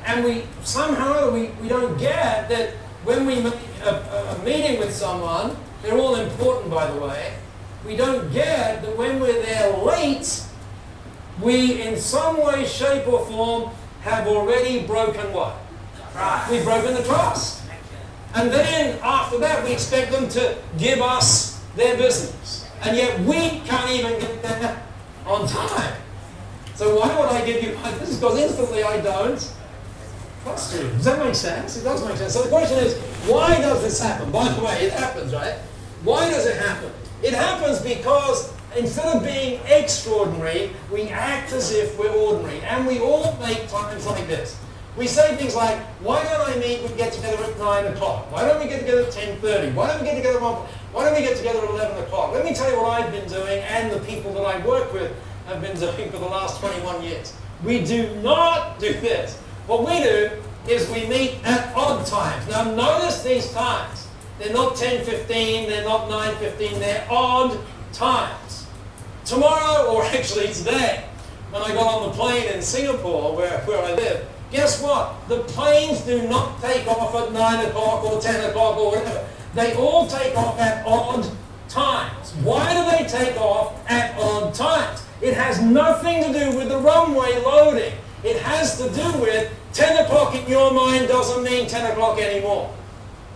[0.05, 2.71] and we somehow we, we don't get that
[3.05, 3.55] when we make
[3.85, 3.91] a,
[4.41, 7.35] a meeting with someone, they're all important by the way,
[7.87, 10.43] we don't get that when we're there late,
[11.41, 15.55] we in some way, shape or form have already broken what?
[16.13, 16.51] Trust.
[16.51, 17.64] We've broken the trust.
[18.35, 22.69] And then after that we expect them to give us their business.
[22.83, 24.83] And yet we can't even get there
[25.27, 25.97] on time.
[26.75, 28.19] So why would I give you my business?
[28.19, 29.55] Because instantly I don't
[30.43, 30.89] trust you.
[30.89, 31.77] Does that make sense?
[31.77, 32.33] It does make sense.
[32.35, 34.31] So the question is, why does this happen?
[34.31, 35.55] By the way, it happens, right?
[36.03, 36.91] Why does it happen?
[37.23, 42.61] It happens because instead of being extraordinary, we act as if we're ordinary.
[42.63, 44.59] And we all make times like this.
[44.97, 48.31] We say things like, why don't I meet, we get together at 9 o'clock?
[48.31, 49.75] Why don't we get together at 10.30?
[49.75, 50.55] Why don't we get together at 1
[50.93, 52.33] Why don't we get together at 11 o'clock?
[52.33, 55.13] Let me tell you what I've been doing and the people that I work with
[55.47, 57.35] have been doing for the last 21 years.
[57.65, 59.37] We do not do this.
[59.67, 60.31] What we do
[60.69, 62.49] is we meet at odd times.
[62.49, 64.07] Now notice these times.
[64.39, 65.27] They're not 10.15,
[65.69, 67.59] they're not 9.15, they're odd
[67.93, 68.67] times.
[69.25, 71.05] Tomorrow, or actually today,
[71.51, 75.29] when I got on the plane in Singapore, where, where I live, Guess what?
[75.29, 79.27] The planes do not take off at 9 o'clock or 10 o'clock or whatever.
[79.55, 81.29] They all take off at odd
[81.69, 82.33] times.
[82.43, 85.03] Why do they take off at odd times?
[85.21, 87.95] It has nothing to do with the runway loading.
[88.23, 92.73] It has to do with 10 o'clock in your mind doesn't mean 10 o'clock anymore.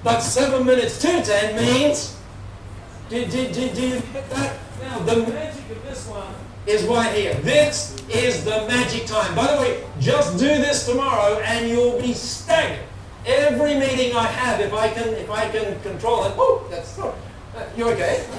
[0.04, 2.16] But 7 minutes to 10 means...
[3.09, 4.59] Do, do, do, do you get that?
[4.82, 6.34] Now, the magic of this one
[6.68, 7.34] is right here.
[7.34, 9.34] This is the magic time.
[9.34, 12.84] By the way, just do this tomorrow and you'll be staggered.
[13.24, 17.14] Every meeting I have, if I can, if I can control it, oh, that's uh,
[17.76, 18.26] you're okay?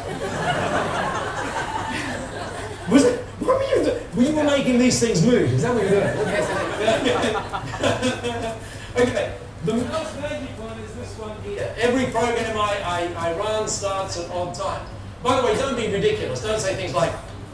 [2.90, 3.20] Was it?
[3.40, 4.04] What were you doing?
[4.16, 5.52] We were making these things move.
[5.54, 6.08] Is that what you're doing?
[9.08, 9.34] okay.
[9.66, 11.74] The most magic one is this one here.
[11.78, 14.86] Every program I, I, I run starts at odd time.
[15.24, 16.42] By the way, don't be ridiculous.
[16.42, 17.12] Don't say things like,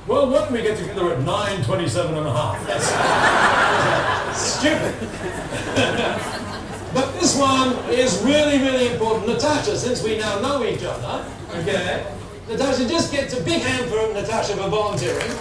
[0.08, 2.68] well, don't we get together at 9.27 and a half?
[2.68, 2.86] That's
[4.40, 4.94] stupid.
[6.94, 9.28] but this one is really, really important.
[9.28, 11.26] Natasha, since we now know each other,
[11.56, 12.06] okay,
[12.48, 15.32] Natasha just gets a big hand for Natasha for volunteering.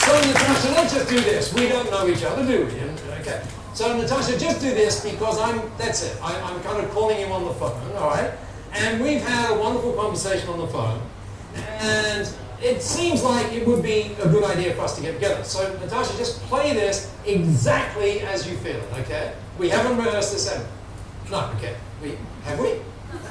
[0.00, 1.52] So Natasha, let's just do this.
[1.52, 2.72] We don't know each other, do we?
[3.20, 3.42] Okay.
[3.74, 6.16] So Natasha, just do this because I'm, that's it.
[6.22, 8.30] I, I'm kind of calling you on the phone, all right?
[8.78, 11.00] And we've had a wonderful conversation on the phone.
[11.80, 12.28] And
[12.62, 15.42] it seems like it would be a good idea for us to get together.
[15.44, 19.34] So, Natasha, just play this exactly as you feel it, okay?
[19.58, 20.66] We haven't rehearsed this ever.
[21.30, 21.76] No, okay.
[22.02, 22.74] We, have we?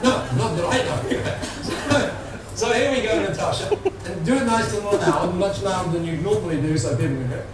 [0.03, 2.35] No, not that I know.
[2.55, 3.77] so here we go, Natasha.
[4.05, 7.27] And do it nice and loud, much louder than you'd normally do so people can
[7.27, 7.45] hear.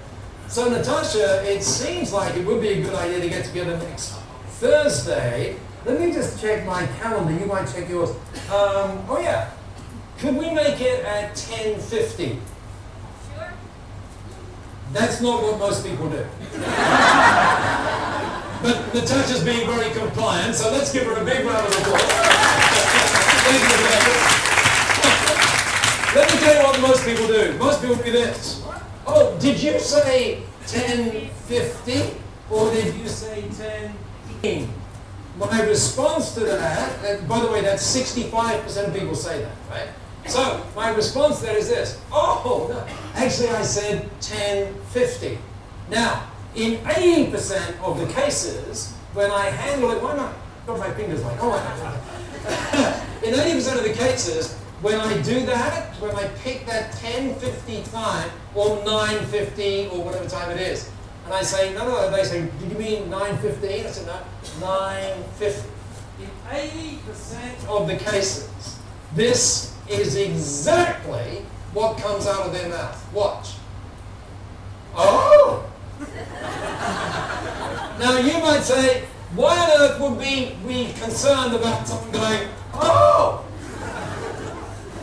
[0.48, 4.14] So Natasha, it seems like it would be a good idea to get together next
[4.60, 5.56] Thursday.
[5.86, 7.34] Let me just check my calendar.
[7.34, 8.12] You might check yours.
[8.52, 9.50] Um, oh yeah.
[10.20, 12.38] Could we make it at 10.50?
[13.34, 13.54] Sure.
[14.94, 16.24] That's not what most people do.
[18.62, 22.02] but Natasha's being very compliant, so let's give her a big round of applause.
[23.44, 24.32] Thank you, Natasha.
[26.14, 27.58] Let me tell you what most people do.
[27.58, 28.64] Most people do this.
[29.08, 32.14] Oh, did you say 10.50
[32.52, 33.44] or did you say
[34.44, 34.81] 10.15?
[35.38, 39.88] My response to that, and by the way, that's 65% of people say that, right?
[40.28, 42.00] So, my response that is this.
[42.12, 42.86] Oh, no.
[43.16, 45.38] actually I said 10.50.
[45.90, 50.34] Now, in 80% of the cases, when I handle it, why not?
[50.68, 51.58] Got my fingers like, oh,
[53.24, 58.30] In 80% of the cases, when I do that, when I pick that 10.50 time,
[58.56, 60.90] or 9.50, or whatever time it is,
[61.32, 63.86] and I say, no, no, they say, did you mean 9.15?
[63.86, 64.20] I said, no,
[64.60, 65.64] 9.50.
[66.20, 68.78] In 80% of the cases,
[69.16, 73.14] this is exactly what comes out of their mouth.
[73.14, 73.54] Watch.
[74.94, 75.66] Oh!
[77.98, 83.46] now you might say, why on earth would we be concerned about someone going, oh!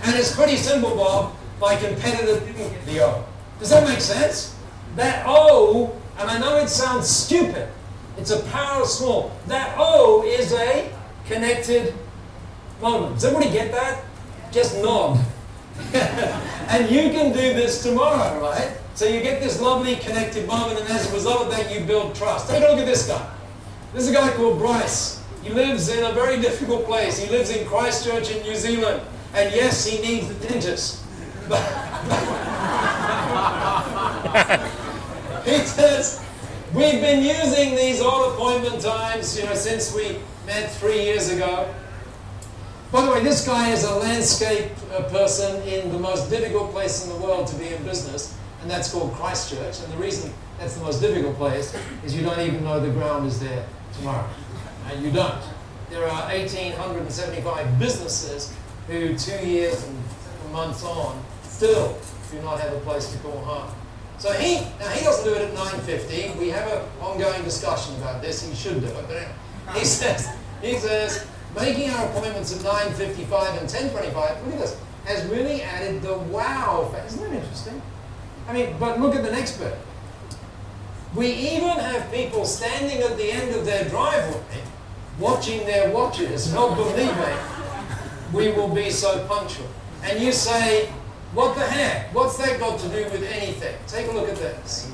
[0.03, 1.35] And it's pretty simple, Bob.
[1.59, 3.25] My competitor didn't get the O.
[3.61, 4.55] Does that make sense?
[4.95, 7.69] That O, and I know it sounds stupid,
[8.17, 9.31] it's a power small.
[9.47, 10.93] That O is a
[11.27, 11.95] connected
[12.81, 13.15] moment.
[13.15, 14.05] Does everybody get that?
[14.51, 15.25] Just nod.
[15.95, 18.77] and you can do this tomorrow, right?
[18.95, 22.17] So you get this lovely connected moment, and as a result of that, you build
[22.17, 22.51] trust.
[22.51, 23.33] Take a look at this guy.
[23.95, 25.23] This is a guy called Bryce.
[25.45, 27.17] He lives in a very difficult place.
[27.19, 29.01] He lives in Christchurch in New Zealand.
[29.35, 31.05] And yes, he needs the dentist.
[35.57, 36.25] says,
[36.75, 41.73] we've been using these odd appointment times, you know, since we met three years ago.
[42.91, 47.05] By the way, this guy is a landscape uh, person in the most difficult place
[47.05, 49.83] in the world to be in business, and that's called Christchurch.
[49.83, 53.27] And the reason that's the most difficult place is you don't even know the ground
[53.27, 54.29] is there tomorrow.
[54.91, 55.43] And you don't.
[55.91, 58.55] There are 1,875 businesses
[58.87, 61.99] who two years and months on still
[62.31, 63.78] do not have a place to call home.
[64.19, 66.37] So he, now he doesn't do it at 9.50.
[66.37, 68.47] We have an ongoing discussion about this.
[68.47, 69.29] He should do it.
[69.67, 70.29] But he says,
[70.61, 76.03] he says, making our appointments at 9.55 and 10.25, look at this, has really added
[76.03, 77.07] the wow factor.
[77.07, 77.81] Isn't that interesting?
[78.49, 79.75] I mean, but look at the next bit.
[81.15, 84.63] We even have people standing at the end of their driveway
[85.19, 87.39] watching their watches, not believing
[88.33, 89.67] we will be so punctual.
[90.03, 90.93] And you say,
[91.35, 92.15] what the heck?
[92.15, 93.77] What's that got to do with anything?
[93.87, 94.91] Take a look at this.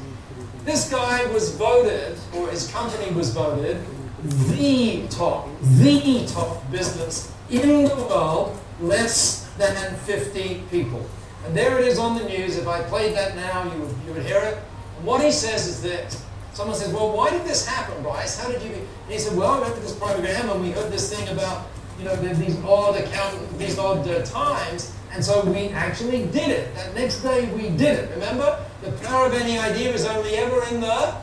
[0.64, 3.78] This guy was voted, or his company was voted,
[4.22, 11.04] the top, the top business in the world, less than 50 people.
[11.44, 12.56] And there it is on the news.
[12.56, 14.58] If I played that now, you would, you would hear it.
[14.96, 16.24] And what he says is this.
[16.54, 18.38] Someone says, well, why did this happen, Bryce?
[18.38, 18.70] How did you...
[18.70, 21.66] And he said, well, I went to this program and we heard this thing about,
[21.98, 24.94] you know, these odd account, these odd uh, times.
[25.14, 26.74] And so we actually did it.
[26.74, 28.10] That next day we did it.
[28.10, 28.58] Remember?
[28.82, 31.14] The power of any idea is only ever in the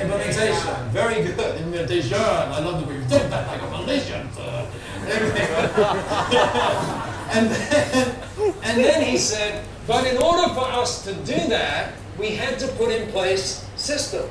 [0.00, 0.90] implementation.
[0.90, 1.60] Very good.
[1.60, 2.18] Implementation.
[2.18, 4.28] I love the way you did that like a Malaysian.
[7.34, 8.14] And, then,
[8.62, 12.68] and then he said, but in order for us to do that, we had to
[12.68, 14.30] put in place systems.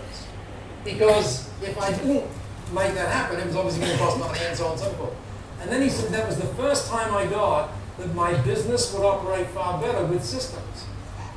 [0.86, 2.24] Because if I didn't
[2.72, 4.90] make that happen, it was obviously going to cost money and so on and so
[4.92, 5.14] forth.
[5.60, 9.04] And then he said that was the first time I got that my business would
[9.04, 10.86] operate far better with systems.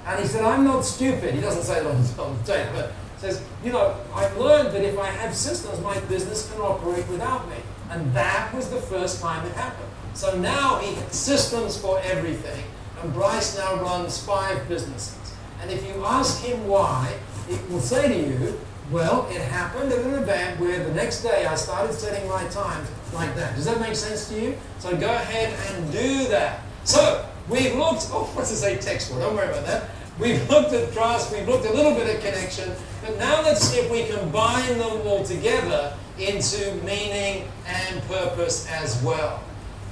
[0.06, 1.34] And he said, I'm not stupid.
[1.34, 4.98] He doesn't say it on the tape, but says, you know, I've learned that if
[4.98, 7.56] I have systems, my business can operate without me.
[7.90, 9.88] And that was the first time it happened.
[10.14, 12.64] So now he has systems for everything.
[13.02, 15.34] And Bryce now runs five businesses.
[15.60, 18.60] And if you ask him why, he will say to you,
[18.90, 22.88] well, it happened at an event where the next day I started setting my times
[23.12, 23.56] like that.
[23.56, 24.56] Does that make sense to you?
[24.78, 26.60] So go ahead and do that.
[26.84, 29.20] So we've looked, oh, what's it say textbook?
[29.20, 29.90] Don't worry about that.
[30.18, 32.72] We've looked at trust, we've looked a little bit at connection,
[33.04, 39.02] but now let's see if we combine them all together into meaning and purpose as
[39.02, 39.42] well.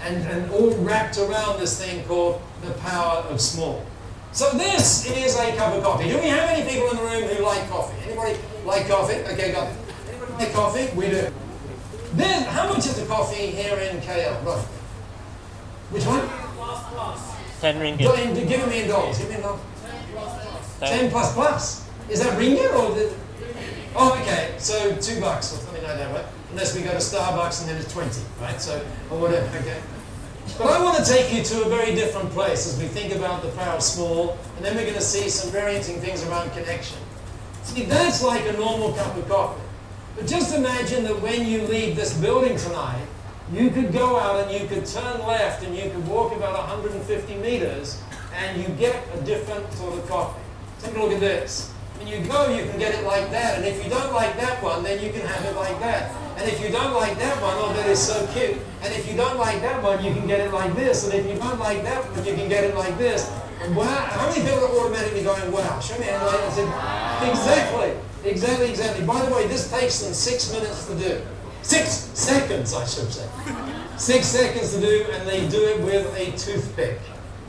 [0.01, 3.85] And, and all wrapped around this thing called the power of small.
[4.33, 6.09] So this is a cup of coffee.
[6.09, 7.97] Do we have any people in the room who like coffee?
[8.07, 9.21] Anybody like coffee?
[9.33, 9.77] Okay, got it.
[10.09, 10.97] Anybody like coffee?
[10.97, 11.29] We do.
[12.15, 14.77] Then, how much is the coffee here in KL, roughly?
[15.91, 16.29] Which one?
[17.61, 18.49] 10 ringgit.
[18.49, 19.19] Give me in dollars.
[19.19, 19.61] Give me in dollars.
[20.81, 21.91] 10 plus plus.
[22.09, 23.15] Is that ringgit or the,
[23.97, 24.55] Oh, okay.
[24.59, 26.25] So two bucks or something like that, right?
[26.51, 28.61] Unless we go to Starbucks and then it's 20, right?
[28.61, 29.81] So, or whatever, okay.
[30.59, 33.43] But I want to take you to a very different place as we think about
[33.43, 36.51] the power of small, and then we're going to see some very interesting things around
[36.53, 36.99] connection.
[37.65, 39.63] See, that's like a normal cup of coffee.
[40.15, 43.07] But just imagine that when you leave this building tonight,
[43.53, 47.35] you could go out and you could turn left and you could walk about 150
[47.37, 48.01] meters
[48.35, 50.41] and you get a different sort of coffee.
[50.81, 51.73] Take a look at this.
[51.97, 53.57] When you go, you can get it like that.
[53.57, 56.15] And if you don't like that one, then you can have it like that.
[56.37, 58.59] And if you don't like that one, oh, that is so cute.
[58.83, 61.05] And if you don't like that one, you can get it like this.
[61.05, 63.31] And if you don't like that one, you can get it like this.
[63.73, 69.07] Wow, how many people are automatically going, wow, show me I said, exactly, exactly, exactly.
[69.07, 71.23] By the way, this takes them six minutes to do.
[71.63, 73.27] Six seconds, I should say.
[73.97, 77.01] Six seconds to do, and they do it with a toothpick.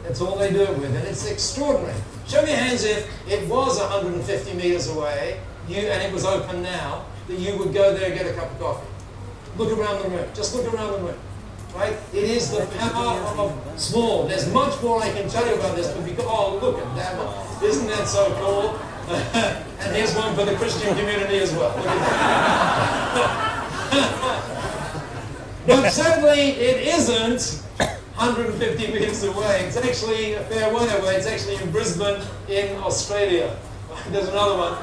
[0.03, 1.99] That's all they do it with, and it's extraordinary.
[2.27, 6.63] Show me your hands if it was 150 meters away, you and it was open
[6.63, 8.87] now, that you would go there and get a cup of coffee.
[9.57, 10.27] Look around the room.
[10.33, 11.19] Just look around the room.
[11.75, 11.97] Right?
[12.13, 14.27] It is the power of small.
[14.27, 17.17] There's much more I can tell you about this, but because, oh, look at that
[17.17, 17.63] one.
[17.69, 18.79] Isn't that so cool?
[19.13, 21.75] and here's one for the Christian community as well.
[25.67, 29.65] But certainly it isn't 150 meters away.
[29.65, 31.15] It's actually a fair way away.
[31.15, 33.57] It's actually in Brisbane, in Australia.
[34.11, 34.77] There's another one.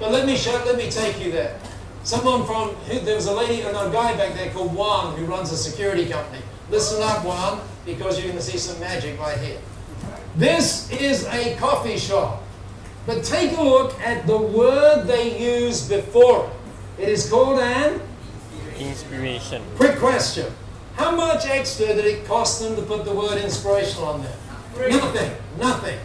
[0.00, 1.60] But let me show, let me take you there.
[2.04, 2.74] Someone from,
[3.04, 6.06] there was a lady, and a guy back there called Juan who runs a security
[6.06, 6.42] company.
[6.70, 9.58] Listen up, Juan, because you're going to see some magic right here.
[10.36, 12.42] This is a coffee shop.
[13.06, 16.46] But take a look at the word they use before
[16.98, 17.02] it.
[17.02, 18.00] It is called an
[18.78, 19.62] Inspiration.
[19.76, 20.52] quick question.
[20.96, 24.88] How much extra did it cost them to put the word inspirational on there?
[24.90, 25.32] Nothing.
[25.58, 25.98] Nothing.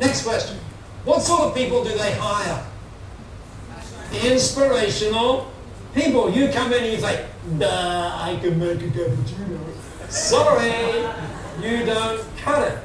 [0.00, 0.58] Next question.
[1.04, 2.66] What sort of people do they hire?
[4.12, 5.50] Inspirational
[5.94, 6.30] people.
[6.30, 7.26] You come in and you say,
[7.58, 9.60] Duh, I can make a cappuccino.
[10.08, 11.00] Sorry,
[11.62, 12.78] you don't cut it.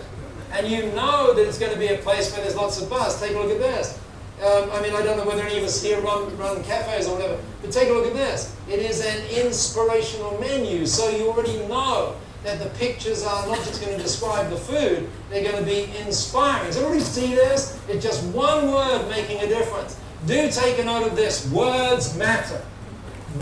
[0.51, 3.19] And you know that it's going to be a place where there's lots of buzz.
[3.19, 3.99] Take a look at this.
[4.43, 7.15] Um, I mean, I don't know whether any of us here run, run cafes or
[7.15, 8.55] whatever, but take a look at this.
[8.69, 13.81] It is an inspirational menu, so you already know that the pictures are not just
[13.81, 16.67] going to describe the food, they're going to be inspiring.
[16.67, 17.79] Does everybody see this?
[17.87, 19.99] It's just one word making a difference.
[20.25, 21.49] Do take a note of this.
[21.51, 22.63] Words matter.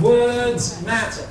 [0.02, 1.28] Words matter.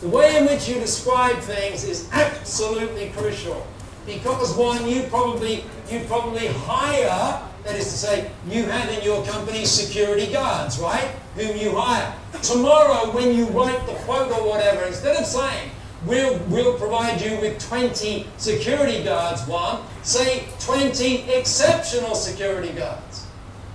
[0.00, 3.66] The way in which you describe things is absolutely crucial.
[4.06, 9.24] Because Juan, you probably you probably hire that is to say, you have in your
[9.26, 11.08] company security guards, right?
[11.36, 12.14] Whom you hire.
[12.42, 15.70] Tomorrow, when you write the quote or whatever, instead of saying,
[16.06, 23.09] we'll, we'll provide you with 20 security guards, Juan, say 20 exceptional security guards.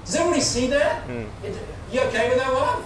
[0.05, 1.07] Does everybody see that?
[1.07, 1.27] Mm.
[1.43, 1.57] It,
[1.91, 2.83] you okay with that one?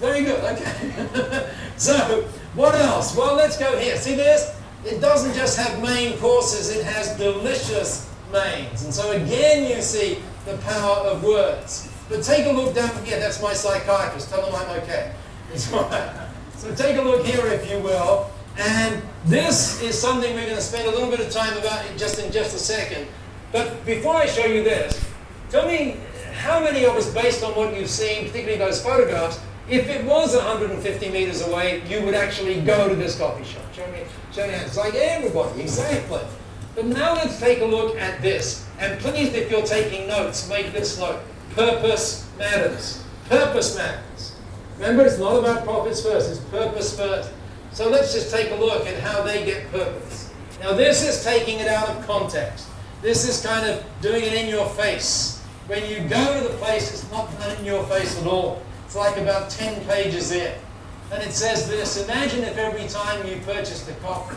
[0.00, 1.50] Very good, okay.
[1.76, 2.22] so,
[2.54, 3.14] what else?
[3.14, 3.96] Well, let's go here.
[3.96, 4.58] See this?
[4.84, 8.84] It doesn't just have main courses, it has delicious mains.
[8.84, 11.88] And so again, you see the power of words.
[12.08, 13.20] But take a look down here.
[13.20, 14.30] That's my psychiatrist.
[14.30, 15.12] Tell him I'm okay.
[15.54, 18.30] So take a look here, if you will.
[18.58, 22.18] And this is something we're going to spend a little bit of time about just
[22.18, 23.06] in just a second.
[23.50, 25.04] But before I show you this,
[25.50, 25.96] tell me
[26.42, 30.34] how many of us, based on what you've seen, particularly those photographs, if it was
[30.34, 33.62] 150 meters away, you would actually go to this coffee shop.
[33.72, 34.00] Show me,
[34.32, 34.54] show me.
[34.54, 36.20] It's like everybody, exactly.
[36.74, 38.66] But now let's take a look at this.
[38.80, 41.20] And please, if you're taking notes, make this note.
[41.54, 43.04] Purpose matters.
[43.28, 44.34] Purpose matters.
[44.78, 47.30] Remember, it's not about profits first, it's purpose first.
[47.70, 50.32] So let's just take a look at how they get purpose.
[50.60, 52.66] Now, this is taking it out of context.
[53.00, 55.41] This is kind of doing it in your face.
[55.72, 58.62] When you go to the place, it's not in your face at all.
[58.84, 60.52] It's like about 10 pages in.
[61.10, 64.36] And it says this Imagine if every time you purchased a coffee,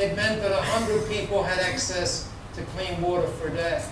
[0.00, 3.84] it meant that 100 people had access to clean water for a day.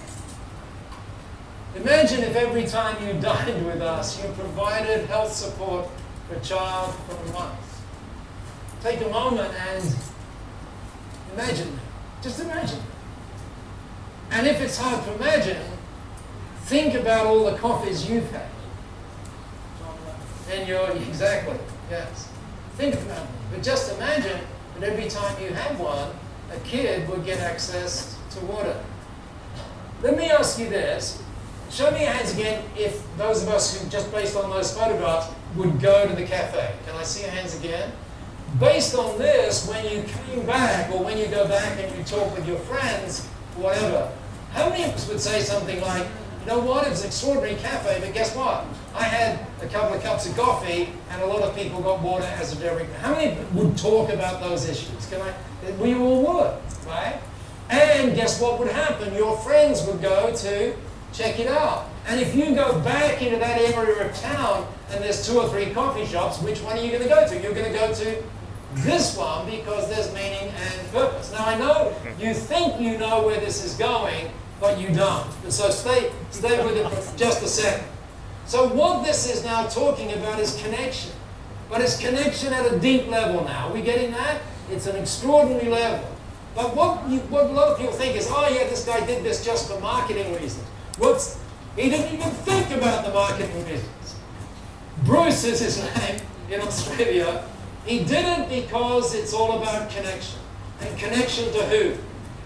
[1.74, 5.88] Imagine if every time you dined with us, you provided health support
[6.28, 7.82] for a child for a month.
[8.80, 9.96] Take a moment and
[11.32, 11.80] imagine.
[12.22, 12.80] Just imagine.
[14.30, 15.75] And if it's hard to imagine,
[16.66, 18.48] think about all the coffees you've had.
[20.50, 21.56] And you're, exactly,
[21.90, 22.28] yes.
[22.76, 23.28] Think about it.
[23.52, 24.40] But just imagine
[24.74, 26.10] that every time you have one,
[26.52, 28.78] a kid would get access to water.
[30.02, 31.22] Let me ask you this.
[31.70, 35.32] Show me your hands again if those of us who, just based on those photographs,
[35.56, 36.74] would go to the cafe.
[36.86, 37.90] Can I see your hands again?
[38.60, 42.34] Based on this, when you came back or when you go back and you talk
[42.36, 44.12] with your friends, whatever,
[44.52, 46.06] how many of us would say something like,
[46.46, 46.86] Know what?
[46.86, 48.64] It was an extraordinary cafe, but guess what?
[48.94, 52.24] I had a couple of cups of coffee, and a lot of people got water
[52.24, 52.86] as a dairy.
[53.00, 55.06] How many would talk about those issues?
[55.10, 55.70] Can I?
[55.72, 57.18] We all would, right?
[57.68, 59.12] And guess what would happen?
[59.14, 60.76] Your friends would go to
[61.12, 61.88] check it out.
[62.06, 65.70] And if you go back into that area of town and there's two or three
[65.70, 67.42] coffee shops, which one are you going to go to?
[67.42, 68.22] You're going to go to
[68.74, 71.32] this one because there's meaning and purpose.
[71.32, 74.30] Now I know you think you know where this is going,
[74.60, 75.26] but you don't.
[75.42, 77.86] And so stay, stay with it for just a second.
[78.46, 81.12] So what this is now talking about is connection.
[81.68, 83.68] But it's connection at a deep level now.
[83.68, 84.40] Are we getting that?
[84.70, 86.08] It's an extraordinary level.
[86.54, 89.24] But what, you, what a lot of people think is, oh yeah, this guy did
[89.24, 90.64] this just for marketing reasons.
[90.98, 91.38] What's,
[91.76, 94.16] he didn't even think about the marketing reasons.
[95.04, 97.44] Bruce is his name in Australia.
[97.84, 100.40] He did it because it's all about connection.
[100.80, 101.96] And connection to who?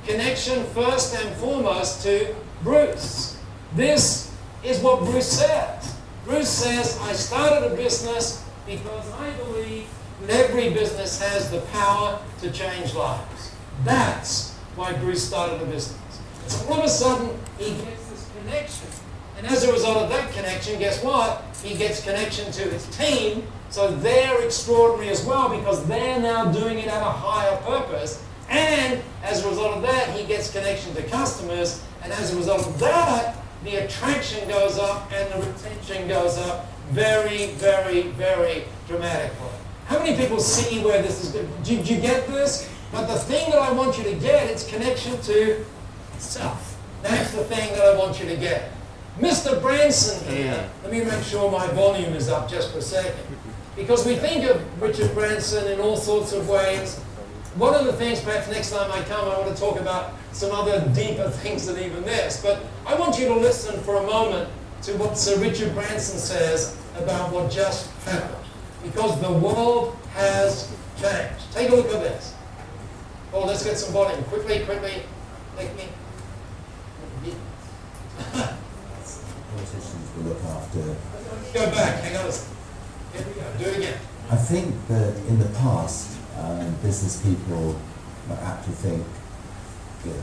[0.06, 3.38] Connection first and foremost to Bruce.
[3.74, 4.34] This
[4.64, 5.96] is what Bruce says.
[6.24, 9.86] Bruce says, I started a business because I believe
[10.22, 13.54] that every business has the power to change lives.
[13.84, 15.98] That's why Bruce started a business.
[16.46, 18.88] So all of a sudden, he gets this connection.
[19.38, 21.44] And as a result of that connection, guess what?
[21.62, 23.46] He gets connection to his team.
[23.70, 28.22] So they're extraordinary as well because they're now doing it at a higher purpose.
[28.50, 31.82] And as a result of that, he gets connection to customers.
[32.02, 36.66] And as a result of that, the attraction goes up and the retention goes up
[36.90, 39.48] very, very, very dramatically.
[39.86, 41.48] How many people see where this is good?
[41.62, 42.68] Did you get this?
[42.92, 45.64] But the thing that I want you to get is connection to
[46.18, 46.76] self.
[47.02, 48.72] That's the thing that I want you to get.
[49.18, 49.60] Mr.
[49.60, 53.20] Branson here, let me make sure my volume is up just for a second.
[53.76, 57.00] Because we think of Richard Branson in all sorts of ways.
[57.56, 60.52] One of the things, perhaps next time I come, I want to talk about some
[60.52, 62.40] other deeper things than even this.
[62.40, 64.48] But I want you to listen for a moment
[64.82, 68.44] to what Sir Richard Branson says about what just happened.
[68.82, 70.70] Because the world has
[71.00, 71.52] changed.
[71.52, 72.34] Take a look at this.
[73.32, 74.22] Oh, let's get some volume.
[74.24, 75.02] Quickly, quickly.
[75.56, 75.88] Make me.
[79.50, 80.96] politicians will look after.
[81.52, 82.02] Go back.
[82.02, 82.56] Hang on a second.
[83.12, 83.42] Here we go.
[83.58, 83.98] Do it again.
[84.30, 86.09] I think that in the past,
[86.40, 87.80] um, business people
[88.28, 89.06] were apt to think
[90.04, 90.22] that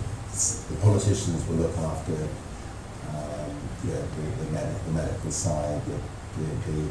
[0.70, 3.52] the politicians will look after um,
[3.84, 6.82] you know, the, the, med- the medical side, the, the,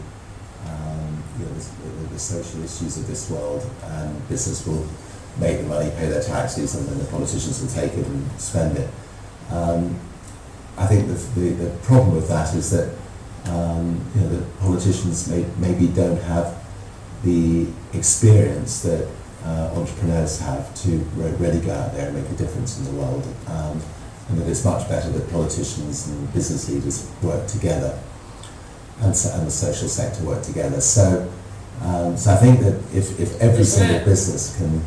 [0.69, 4.87] um, you know, the, the, social issues of this world, and business will
[5.39, 8.77] make the money, pay their taxes, and then the politicians will take it and spend
[8.79, 8.89] it.
[9.51, 9.99] Um,
[10.79, 12.95] I think the problem with that is that
[13.49, 16.66] um, you know, the politicians may, maybe don't have
[17.25, 19.09] the experience that
[19.45, 23.01] uh, entrepreneurs have to re- really go out there and make a difference in the
[23.01, 23.27] world.
[23.47, 23.81] Um,
[24.29, 27.99] and that it's much better that politicians and business leaders work together
[29.01, 30.81] and, so, and the social sector work together.
[30.81, 31.31] So,
[31.83, 34.83] um, so I think that if, if every single business can,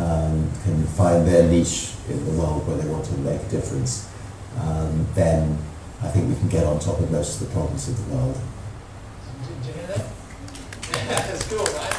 [0.00, 4.08] um, can find their niche in the world where they want to make a difference,
[4.60, 5.58] um, then
[6.02, 8.38] I think we can get on top of most of the problems of the world.
[9.46, 10.06] Did you hear that?
[10.92, 11.90] Yeah, that's cool, right?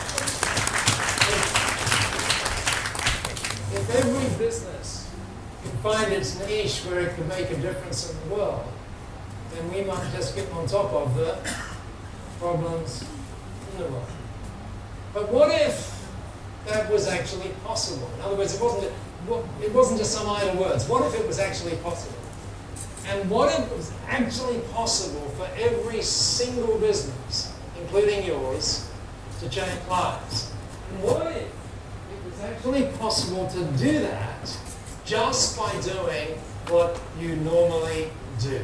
[3.74, 5.09] If, every business
[5.64, 8.64] can find its niche where it can make a difference in the world,
[9.53, 11.38] then we might just get on top of the
[12.39, 13.03] problems
[13.72, 14.07] in the world.
[15.14, 16.07] But what if
[16.68, 18.09] that was actually possible?
[18.16, 18.93] In other words, it wasn't,
[19.62, 20.88] it wasn't just some idle words.
[20.88, 22.18] What if it was actually possible?
[23.07, 28.91] And what if it was actually possible for every single business, including yours,
[29.42, 30.52] to change lives?
[31.02, 34.58] What if it was actually possible to do that
[35.04, 36.38] just by doing
[36.70, 38.60] what you normally do?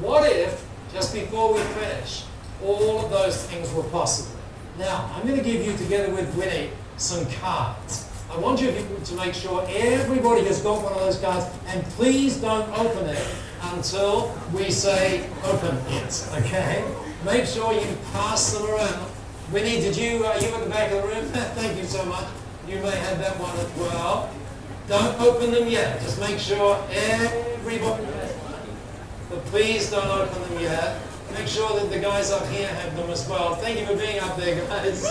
[0.00, 2.24] What if, just before we finish,
[2.62, 4.38] all of those things were possible?
[4.78, 8.06] Now, I'm going to give you, together with Winnie, some cards.
[8.30, 8.72] I want you
[9.04, 13.26] to make sure everybody has got one of those cards, and please don't open it
[13.72, 16.84] until we say open it, okay?
[17.24, 19.09] Make sure you pass them around.
[19.52, 21.24] Winnie, did you, uh, you at the back of the room?
[21.58, 22.24] Thank you so much.
[22.68, 24.30] You may have that one as well.
[24.86, 26.00] Don't open them yet.
[26.00, 28.06] Just make sure everybody.
[29.28, 31.00] But please don't open them yet.
[31.34, 33.56] Make sure that the guys up here have them as well.
[33.56, 35.02] Thank you for being up there, guys.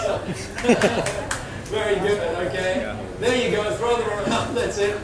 [1.67, 2.97] Very good, okay?
[3.19, 4.97] There you go, throw them around, that's it.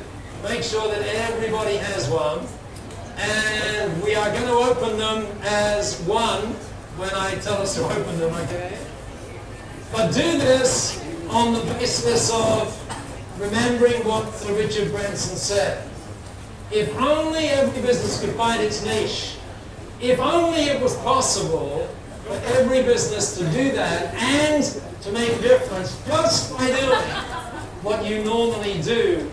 [0.44, 2.40] Make sure that everybody has one.
[3.18, 6.54] And we are going to open them as one
[6.98, 8.78] when I tell us to open them, okay?
[9.96, 12.78] But do this on the basis of
[13.40, 15.88] remembering what Sir Richard Branson said.
[16.70, 19.38] If only every business could find its niche,
[20.02, 21.88] if only it was possible
[22.26, 24.66] for every business to do that and
[25.02, 27.00] to make a difference just by doing
[27.82, 29.32] what you normally do,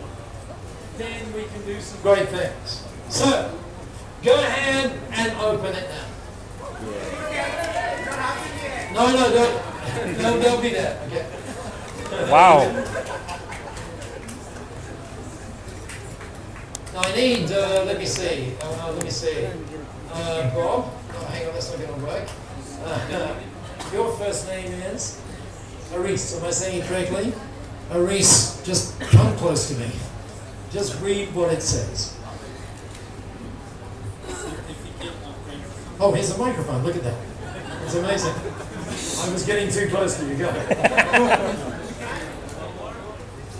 [0.97, 2.85] then we can do some great things.
[3.09, 3.53] So,
[4.23, 6.07] go ahead and open it now.
[8.95, 9.72] No, no, don't.
[9.95, 10.99] They'll, they'll be there.
[11.07, 11.27] Okay.
[12.31, 12.71] Wow.
[16.93, 19.47] Now I need, uh, let me see, uh, let me see.
[20.13, 22.29] Uh, Bob, oh, hang on, that's not going to work.
[22.85, 23.35] Uh,
[23.93, 25.21] your first name is?
[25.95, 27.33] Aris, am I saying it correctly?
[27.93, 29.91] Aris, just come close to me.
[30.71, 32.17] Just read what it says.
[35.99, 37.19] Oh, here's a microphone, look at that.
[37.85, 38.35] It's amazing.
[39.23, 40.51] I was getting too close to you, go.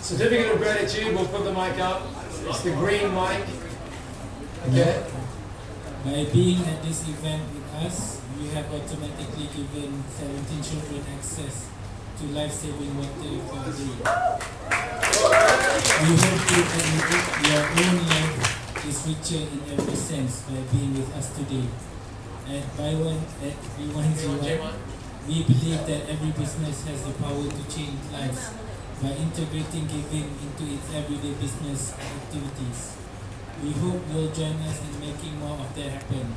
[0.01, 2.01] Certificate of gratitude, we'll put the mic up.
[2.47, 3.45] It's the green mic.
[4.67, 5.05] Okay.
[6.03, 11.69] By being at this event with us, you have automatically given 17 children access
[12.19, 14.03] to life-saving water for free.
[16.03, 18.35] We hope to elevate your own life
[18.85, 21.67] is richer in every sense by being with us today.
[22.49, 24.73] At by one at B1G1,
[25.27, 28.51] we believe that every business has the power to change lives
[29.01, 32.97] by integrating giving into its everyday business activities.
[33.63, 36.33] We hope you'll join us in making more of that happen.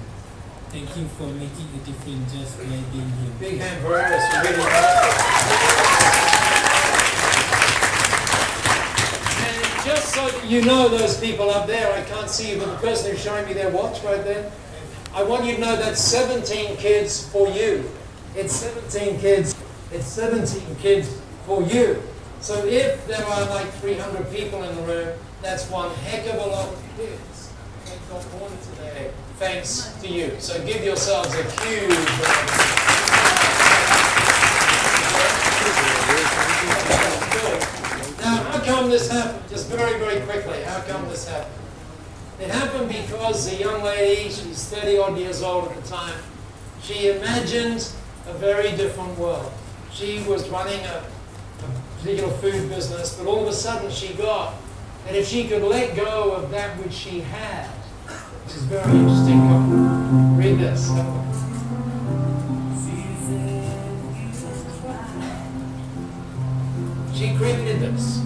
[0.71, 3.33] Thank you for making a difference just by being here.
[3.41, 4.69] Big hand for Aris for.
[9.43, 12.77] And just so you know those people up there, I can't see you, but the
[12.87, 14.53] person who's showing me their watch right there,
[15.13, 17.91] I want you to know that's 17 kids for you.
[18.37, 19.57] It's 17 kids.
[19.91, 22.03] It's 17 kids for you.
[22.41, 26.47] So if there are like 300 people in the room, that's one heck of a
[26.47, 27.51] lot of kids
[27.87, 30.37] that got born today, thanks to you.
[30.39, 31.89] So give yourselves a huge.
[38.21, 39.49] Now, how come this happened?
[39.49, 41.55] Just very, very quickly, how come this happened?
[42.39, 46.21] It happened because a young lady, she's 30 odd years old at the time,
[46.83, 47.91] she imagined
[48.27, 49.53] a very different world.
[49.93, 51.05] She was running a,
[51.61, 54.55] a particular food business, but all of a sudden she got
[55.05, 60.37] that if she could let go of that which she had, which is very interesting.
[60.37, 60.89] Read this.
[67.17, 68.26] She created this.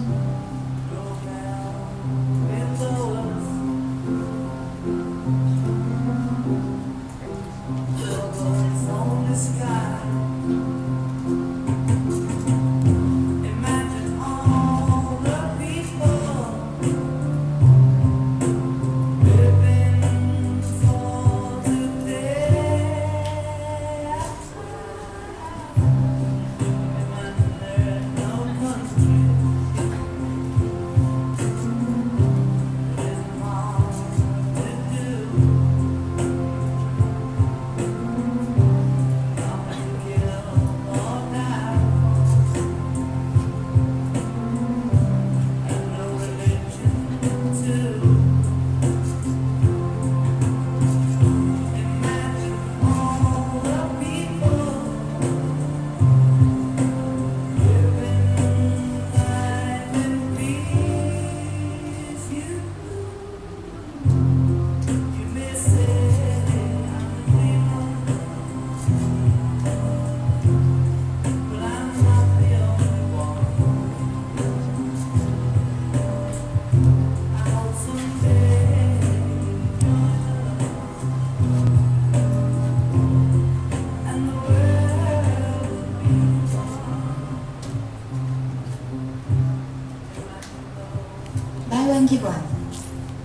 [92.11, 92.43] Give one.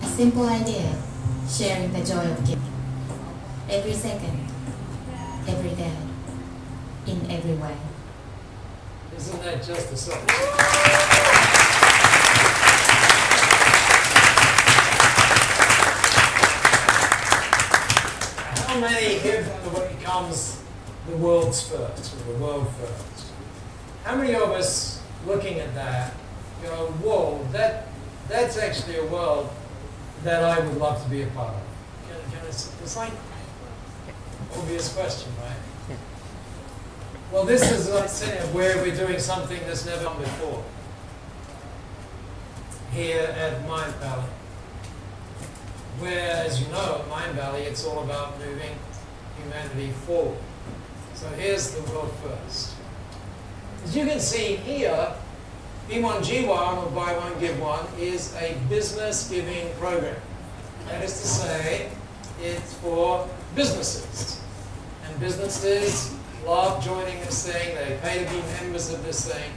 [0.01, 0.95] A simple idea,
[1.49, 2.73] sharing the joy of giving.
[3.69, 4.47] Every second,
[5.49, 5.97] every day,
[7.09, 7.77] in every way.
[9.17, 10.23] Isn't that just the song?
[18.67, 20.63] How many here when it comes
[21.09, 23.33] the world's first, or the world first?
[24.05, 26.15] How many of us looking at that
[26.63, 27.89] go, whoa, that,
[28.29, 29.51] that's actually a world
[30.25, 31.63] that I would love to be a part of?
[32.09, 33.13] Can, can I, it's like
[34.57, 35.99] obvious question, right?
[37.33, 40.65] Well, this is, like I where we're doing something that's never done before.
[42.93, 44.29] Here at Mindvalley.
[45.99, 48.79] Where, as you know, at Mindvalley, it's all about moving
[49.43, 50.39] humanity forward.
[51.15, 52.75] So here's the world first.
[53.85, 55.13] As you can see here,
[55.89, 60.17] B1G1 or Buy One Give One is a business giving program.
[60.89, 61.91] That is to say,
[62.43, 64.41] it's for businesses.
[65.05, 66.13] And businesses
[66.45, 69.53] love joining this thing, they pay to be members of this thing.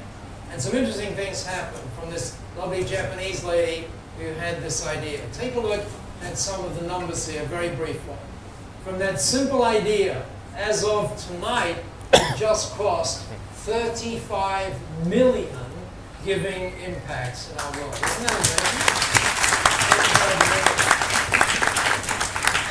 [0.52, 3.88] And some interesting things happen from this lovely Japanese lady
[4.20, 5.22] who had this idea.
[5.34, 5.84] Take a look
[6.24, 8.16] at some of the numbers here, very briefly.
[8.84, 10.24] From that simple idea,
[10.56, 11.78] as of tonight,
[12.14, 14.76] it just crossed 35
[15.08, 15.69] million
[16.26, 17.94] giving impacts in our world.
[17.94, 19.00] Isn't that amazing?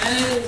[0.05, 0.44] And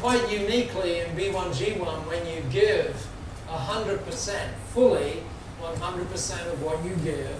[0.00, 3.06] quite uniquely in B1G1, when you give
[3.48, 5.22] 100% fully,
[5.60, 7.36] 100% of what you give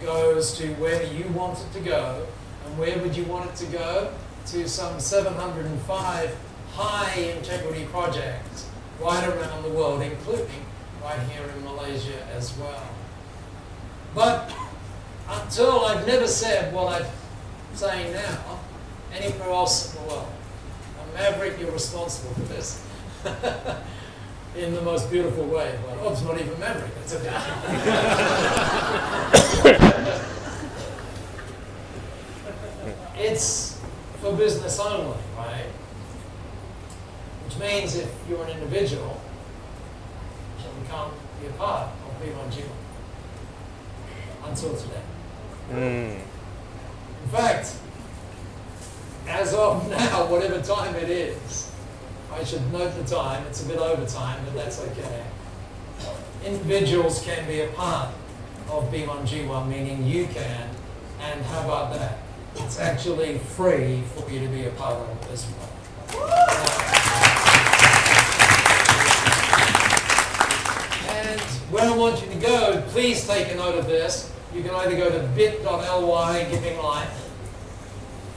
[0.00, 2.26] goes to where you want it to go.
[2.64, 4.12] And where would you want it to go?
[4.46, 6.36] To some 705
[6.72, 8.68] high integrity projects
[9.00, 10.64] right around the world, including
[11.02, 12.95] right here in Malaysia as well.
[14.16, 14.50] But
[15.28, 17.06] until I've never said what I'm
[17.74, 18.60] saying now,
[19.12, 20.32] anywhere else in the world,
[20.98, 22.82] a maverick, you're responsible for this.
[24.56, 25.78] in the most beautiful way.
[25.84, 27.28] Well, it's not even maverick, that's okay.
[33.18, 33.78] it's
[34.22, 35.66] for business only, right?
[37.44, 39.20] Which means if you're an individual,
[40.60, 42.85] you can't be a part of B1G1
[44.48, 45.02] until today.
[45.70, 46.14] Mm.
[47.24, 47.76] In fact,
[49.26, 51.72] as of now, whatever time it is,
[52.32, 55.24] I should note the time, it's a bit over time, but that's okay.
[56.44, 58.12] Individuals can be a part
[58.70, 60.68] of B1G1, meaning you can,
[61.20, 62.18] and how about that?
[62.56, 65.76] It's actually free for you to be a part of as well.
[71.08, 71.40] And
[71.70, 74.32] where I want you to go, please take a note of this.
[74.56, 77.30] You can either go to bit.ly giving life,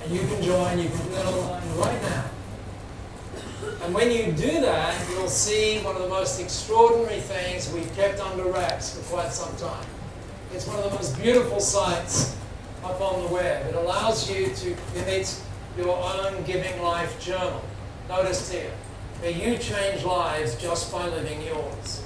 [0.04, 2.26] and you can join, you can that online right now.
[3.84, 8.20] And when you do that, you'll see one of the most extraordinary things we've kept
[8.20, 9.86] under wraps for quite some time.
[10.54, 12.36] It's one of the most beautiful sites
[12.84, 13.68] up on the web.
[13.68, 15.40] It allows you to create
[15.78, 17.64] your own Giving Life journal.
[18.10, 18.72] Notice here,
[19.22, 22.04] where you change lives just by living yours.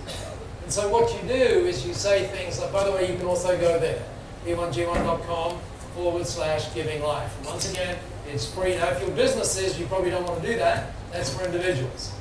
[0.64, 3.28] And so what you do is you say things like, by the way, you can
[3.28, 4.04] also go there,
[4.46, 5.60] b1g1.com
[5.94, 7.36] forward slash giving life.
[7.38, 7.98] And once again,
[8.32, 8.76] it's free.
[8.76, 10.94] Now, if your business is, you probably don't want to do that.
[11.12, 12.14] That's for individuals.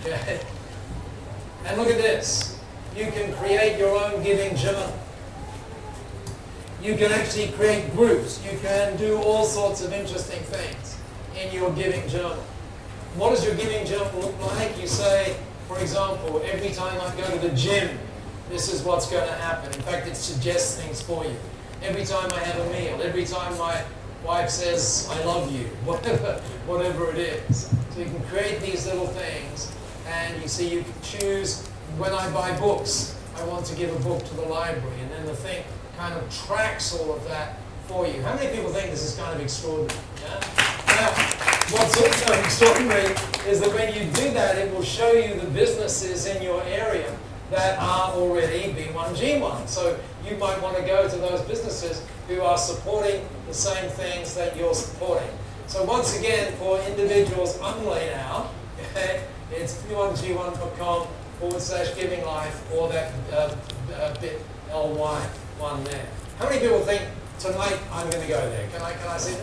[0.00, 0.40] Okay?
[1.64, 2.60] And look at this.
[2.94, 4.92] You can create your own giving journal.
[6.82, 8.44] You can actually create groups.
[8.44, 10.98] You can do all sorts of interesting things
[11.40, 12.44] in your giving journal.
[13.16, 14.80] What does your giving journal look like?
[14.80, 15.36] You say,
[15.68, 17.98] for example, every time I go to the gym,
[18.48, 19.70] this is what's going to happen.
[19.74, 21.36] In fact, it suggests things for you.
[21.82, 23.84] Every time I have a meal, every time my
[24.24, 27.68] wife says, I love you, whatever, whatever it is.
[27.90, 29.70] So you can create these little things,
[30.06, 31.66] and you see you can choose,
[31.98, 35.26] when I buy books, I want to give a book to the library, and then
[35.26, 35.62] the thing
[35.98, 38.22] kind of tracks all of that for you.
[38.22, 40.00] How many people think this is kind of extraordinary?
[40.22, 41.37] Yeah?
[41.70, 43.14] What's also extraordinary
[43.46, 47.14] is that when you do that, it will show you the businesses in your area
[47.50, 49.68] that are already B1G1.
[49.68, 49.98] So
[50.28, 54.56] you might want to go to those businesses who are supporting the same things that
[54.56, 55.28] you're supporting.
[55.66, 58.50] So once again, for individuals only now,
[59.52, 61.06] it's b1g1.com
[61.38, 63.54] forward slash giving life or that uh,
[63.94, 64.40] uh, bit
[64.72, 65.20] ly
[65.58, 66.06] one there.
[66.38, 67.02] How many people think
[67.38, 68.68] tonight I'm going to go there?
[68.68, 69.36] Can I, can I see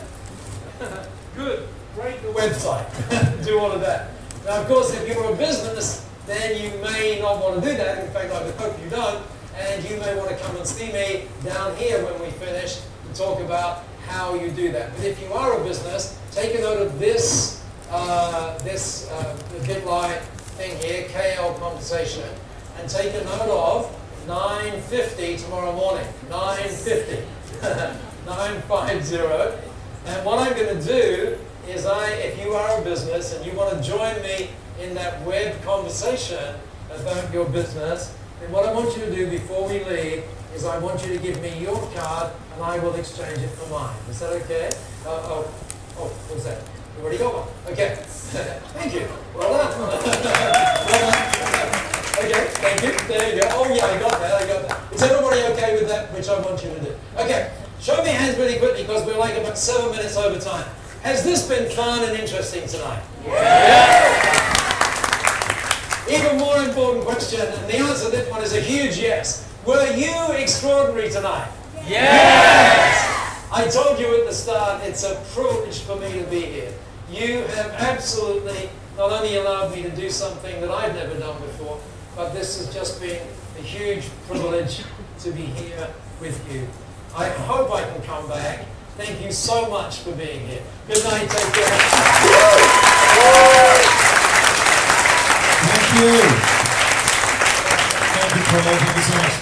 [0.80, 1.10] that?
[1.36, 1.68] Good.
[1.96, 2.86] Great the website.
[3.46, 4.10] do all of that.
[4.44, 8.04] Now, of course, if you're a business, then you may not want to do that.
[8.04, 9.26] In fact, I would hope you don't.
[9.56, 13.18] And you may want to come and see me down here when we finish to
[13.18, 14.94] talk about how you do that.
[14.98, 20.18] But if you are a business, take a note of this, uh, this uh, bit.ly
[20.58, 22.28] thing here, KL conversation,
[22.78, 26.06] and take a note of 9.50 tomorrow morning.
[26.30, 27.24] 9.50.
[28.26, 29.70] 950.
[30.08, 31.38] And what I'm going to do
[31.70, 34.50] is I, if you are a business and you want to join me
[34.82, 36.56] in that web conversation
[36.92, 40.78] about your business, then what I want you to do before we leave is I
[40.80, 43.96] want you to give me your card and I will exchange it for mine.
[44.10, 44.70] Is that okay?
[45.06, 45.54] Uh, oh,
[45.98, 46.62] oh, what's that?
[46.98, 47.74] You already got one.
[47.74, 47.96] Okay.
[48.74, 49.08] thank you.
[49.36, 49.76] Well done.
[52.24, 53.08] Okay, thank you.
[53.08, 53.48] There you go.
[53.52, 54.42] Oh yeah, I got that.
[54.42, 54.94] I got that.
[54.94, 56.14] Is everybody okay with that?
[56.14, 56.96] Which I want you to do.
[57.18, 57.52] Okay.
[57.82, 60.66] Show me hands really quickly because we're like about seven minutes over time.
[61.06, 63.04] Has this been fun and interesting tonight?
[63.28, 64.16] Yeah.
[66.10, 69.48] Even more important question, and the answer to this one is a huge yes.
[69.68, 71.48] Were you extraordinary tonight?
[71.88, 73.48] Yes!
[73.54, 76.74] I told you at the start, it's a privilege for me to be here.
[77.12, 81.80] You have absolutely not only allowed me to do something that I've never done before,
[82.16, 83.22] but this has just been
[83.60, 84.82] a huge privilege
[85.20, 85.88] to be here
[86.20, 86.68] with you.
[87.16, 88.66] I hope I can come back.
[88.98, 90.62] Thank you so much for being here.
[90.88, 91.78] Good night, take care.
[95.66, 96.16] Thank you.
[98.16, 98.62] Thank you, Paul.
[98.64, 99.36] Thank you so much.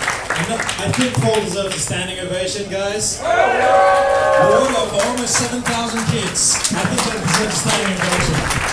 [0.50, 3.20] Not- I think Paul deserves a standing ovation, guys.
[3.22, 6.58] Award of almost 7,000 kids.
[6.74, 8.73] I think that deserves a standing ovation.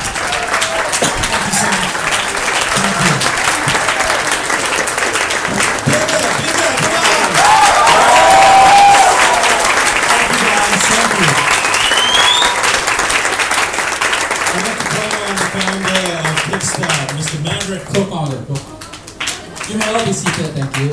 [20.13, 20.91] Thank you.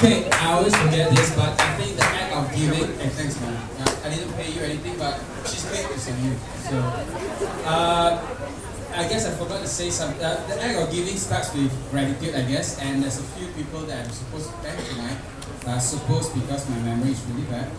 [0.00, 3.54] Okay, I always forget this, but I think the act of giving, and thanks man,
[4.02, 6.32] I didn't pay you anything, but she's paid is on you.
[6.72, 6.80] So,
[7.68, 8.16] uh,
[8.96, 10.24] I guess I forgot to say something.
[10.24, 13.80] Uh, the act of giving starts with gratitude, I guess, and there's a few people
[13.80, 15.18] that I'm supposed to thank tonight.
[15.66, 17.70] Uh, supposed because my memory is really bad.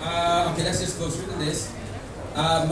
[0.00, 1.72] Uh, okay, let's just go through the list.
[2.34, 2.68] Uh,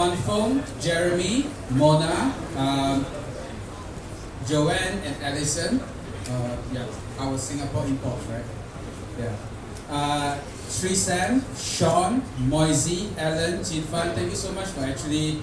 [0.81, 3.07] Jeremy, Mona, um,
[4.47, 5.83] Joanne and Allison,
[6.31, 6.87] uh, yeah,
[7.19, 8.45] our Singapore imports, right?
[9.19, 9.35] Yeah.
[9.91, 15.43] Uh, Sri Sam, Sean, Moisey, Alan, Jin Fan, thank you so much for actually,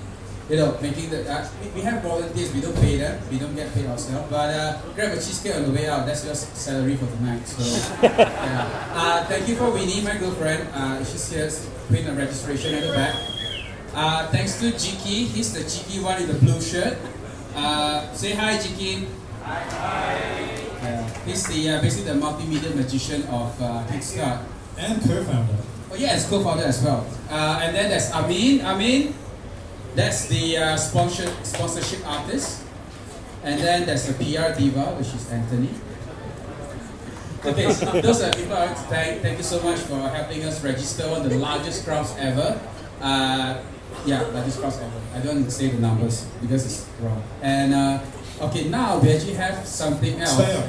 [0.50, 1.30] you know, making the.
[1.30, 4.50] Uh, we, we have volunteers, we don't pay them, we don't get paid ourselves, but
[4.56, 7.46] uh, grab a cheesecake on the way out, that's your salary for tonight.
[7.46, 7.60] So,
[8.04, 8.92] yeah.
[8.94, 10.70] Uh, thank you for Winnie, my girlfriend.
[10.74, 11.52] Uh, she's here,
[11.90, 13.16] putting the registration at the back.
[13.94, 16.98] Uh, thanks to Jiki, he's the cheeky one in the blue shirt.
[17.54, 19.08] Uh, say hi, Jiki.
[20.84, 24.44] Yeah, he's the uh, basically the multimedia magician of uh, Kickstart.
[24.78, 25.58] and co-founder.
[25.92, 27.06] Oh yeah, it's co-founder as well.
[27.30, 28.62] Uh, and then there's Amin.
[28.62, 29.14] Amin,
[29.96, 32.64] that's the uh, sponsor, sponsorship artist.
[33.44, 35.70] And then there's the PR diva, which is Anthony.
[37.46, 39.22] Okay, so those are people I want to thank.
[39.22, 42.60] Thank you so much for helping us register one of the largest crowds ever.
[43.00, 43.62] Uh,
[44.06, 45.00] yeah, largest crowds ever.
[45.16, 47.24] I don't say the numbers because it's wrong.
[47.42, 48.00] And uh,
[48.42, 50.38] okay, now we actually have something else.
[50.38, 50.62] Fail.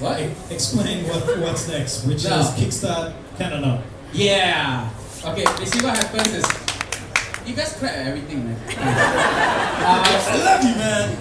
[0.00, 0.20] What?
[0.20, 2.38] E- Explain what, what's next, which No.
[2.40, 3.82] is Kickstart Canada.
[4.12, 4.88] Yeah.
[5.24, 5.44] Okay.
[5.66, 6.46] See what happens is
[7.46, 8.56] you guys at everything, man.
[8.78, 11.16] uh, I love you, man.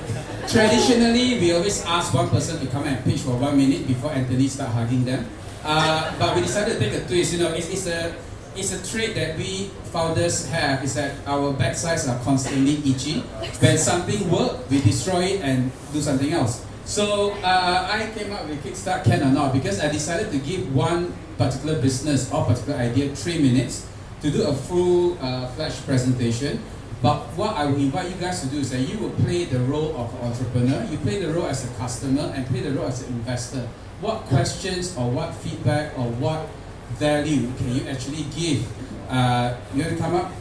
[0.47, 4.47] traditionally, we always ask one person to come and pitch for one minute before Anthony
[4.47, 5.25] start hugging them.
[5.63, 7.33] Uh, but we decided to take a twist.
[7.33, 8.15] You know, it's, it's a
[8.57, 10.83] it's a trait that we founders have.
[10.83, 13.21] Is that our backsides are constantly itchy.
[13.61, 16.65] When something works, we destroy it and do something else.
[16.85, 20.73] So uh, I came up with Kickstart Can or Not because I decided to give
[20.73, 23.85] one particular business or particular idea three minutes
[24.21, 26.63] to do a full uh, flash presentation.
[27.01, 29.59] But what I will invite you guys to do is that you will play the
[29.59, 33.03] role of entrepreneur, you play the role as a customer, and play the role as
[33.03, 33.69] an investor.
[34.01, 36.49] What questions or what feedback or what
[36.95, 38.65] value can you actually give?
[39.09, 40.31] Uh, you want to come up?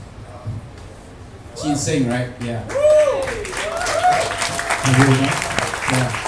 [1.63, 2.31] Jin Seng, right?
[2.41, 2.67] Yeah.
[5.91, 6.23] Yeah.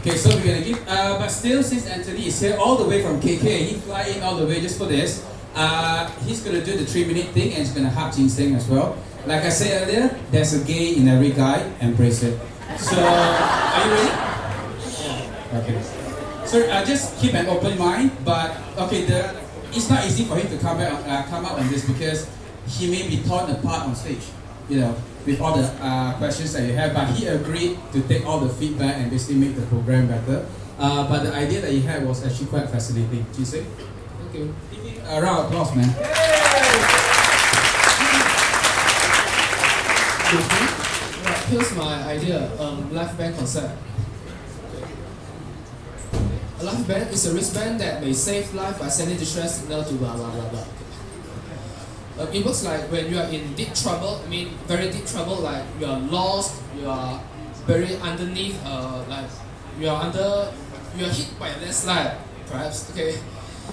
[0.00, 3.02] Okay, so we're gonna give, uh, but still, since Anthony is here all the way
[3.02, 5.24] from KK, he fly in all the way just for this.
[5.54, 8.66] Uh, he's gonna do the three minute thing and he's gonna hug Jin Seng as
[8.68, 8.96] well.
[9.26, 12.40] Like I said earlier, there's a gay in every guy, embrace it.
[12.78, 14.10] So, are you ready?
[14.98, 15.60] Yeah.
[15.62, 16.01] Okay.
[16.52, 19.24] So uh, just keep an open mind, but okay, the
[19.72, 22.28] it's not easy for him to come back, uh, come up on this because
[22.68, 24.20] he may be torn apart on stage,
[24.68, 24.94] you know,
[25.24, 26.92] with all the uh, questions that you have.
[26.92, 30.44] But he agreed to take all the feedback and basically make the program better.
[30.78, 33.24] Uh, but the idea that he had was actually quite fascinating.
[33.32, 33.64] Do you say?
[33.64, 34.54] Thank you.
[35.08, 35.88] A round of applause, man.
[41.48, 43.72] Here's my idea, um, life band concept.
[46.62, 49.94] A life band is a wristband that may save life by sending distress signal to
[49.98, 50.66] blah blah blah blah.
[52.22, 55.42] Uh, it works like when you are in deep trouble, I mean very deep trouble,
[55.42, 57.18] like you are lost, you are
[57.66, 59.26] buried underneath, uh, like
[59.74, 60.54] you are under,
[60.94, 63.18] you are hit by a landslide, perhaps, okay.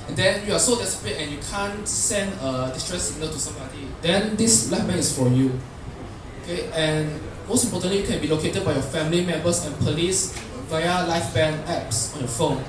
[0.08, 3.86] And then you are so desperate and you can't send a distress signal to somebody.
[4.02, 5.54] Then this life band is for you.
[6.42, 10.34] Okay, and most importantly, you can be located by your family members and police
[10.74, 12.66] via life band apps on your phone.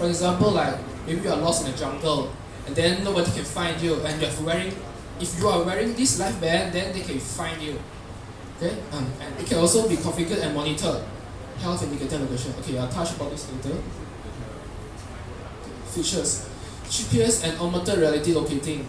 [0.00, 2.32] For example, like maybe you are lost in the jungle
[2.66, 4.72] and then nobody can find you, and you're wearing,
[5.20, 7.76] if you are wearing this life band, then they can find you.
[8.56, 11.04] Okay, um, and it can also be configured and monitored.
[11.60, 12.54] health indicator location.
[12.60, 13.76] Okay, I'll touch about this later.
[15.92, 16.48] Features.
[16.88, 18.88] GPS and augmented reality locating.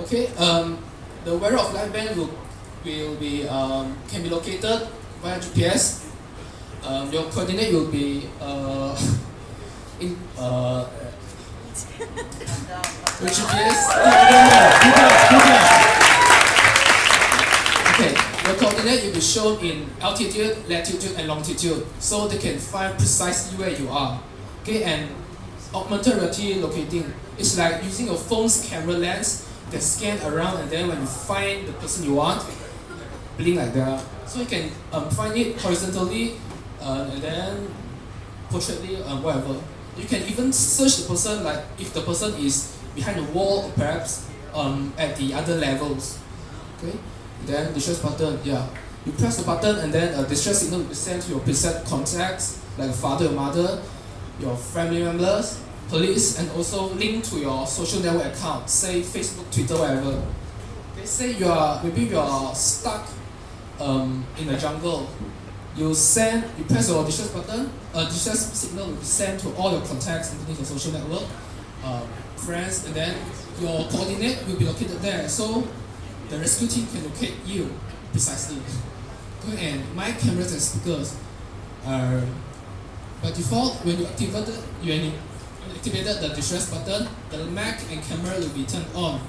[0.00, 0.76] Okay, um,
[1.24, 2.28] the wearer of life band will,
[2.84, 4.88] will be um, can be located
[5.22, 6.12] via GPS.
[6.84, 8.92] Um, your coordinate will be uh,
[10.38, 10.86] uh,
[13.24, 13.78] GPS.
[17.94, 18.10] Okay,
[18.44, 23.56] the coordinate will be shown in altitude, latitude, and longitude, so they can find precisely
[23.58, 24.20] where you are.
[24.62, 25.10] Okay, and
[25.74, 30.88] augmented reality locating is like using your phone's camera lens that scan around, and then
[30.88, 32.42] when you find the person you want,
[33.36, 34.02] blink like that.
[34.26, 36.34] So you can um, find it horizontally,
[36.80, 37.74] uh, and then
[38.50, 39.60] portraitly, um, whatever.
[39.96, 43.70] You can even search the person, like if the person is behind the wall, or
[43.72, 46.18] perhaps um, at the other levels.
[46.78, 46.98] Okay.
[47.46, 48.66] Then distress button, yeah.
[49.04, 51.84] You press the button and then a distress signal will be sent to your preset
[51.84, 53.82] contacts, like father or mother,
[54.40, 59.76] your family members, police, and also link to your social network account, say Facebook, Twitter,
[59.76, 60.22] whatever.
[60.96, 63.06] They say you are maybe you are stuck
[63.78, 65.08] um, in the jungle.
[65.76, 69.72] You send, you press your distress button, a distress signal will be sent to all
[69.72, 71.28] your contacts, including your social network,
[71.84, 72.06] um,
[72.36, 73.16] friends, and then
[73.60, 75.28] your coordinate will be located there.
[75.28, 75.66] So
[76.28, 77.72] the rescue team can locate you
[78.12, 78.58] precisely.
[79.48, 81.16] Okay, and my cameras and speakers
[81.86, 82.22] are
[83.22, 84.54] by default when you activated
[84.84, 85.12] when you
[85.74, 89.20] activated the distress button, the Mac and camera will be turned on.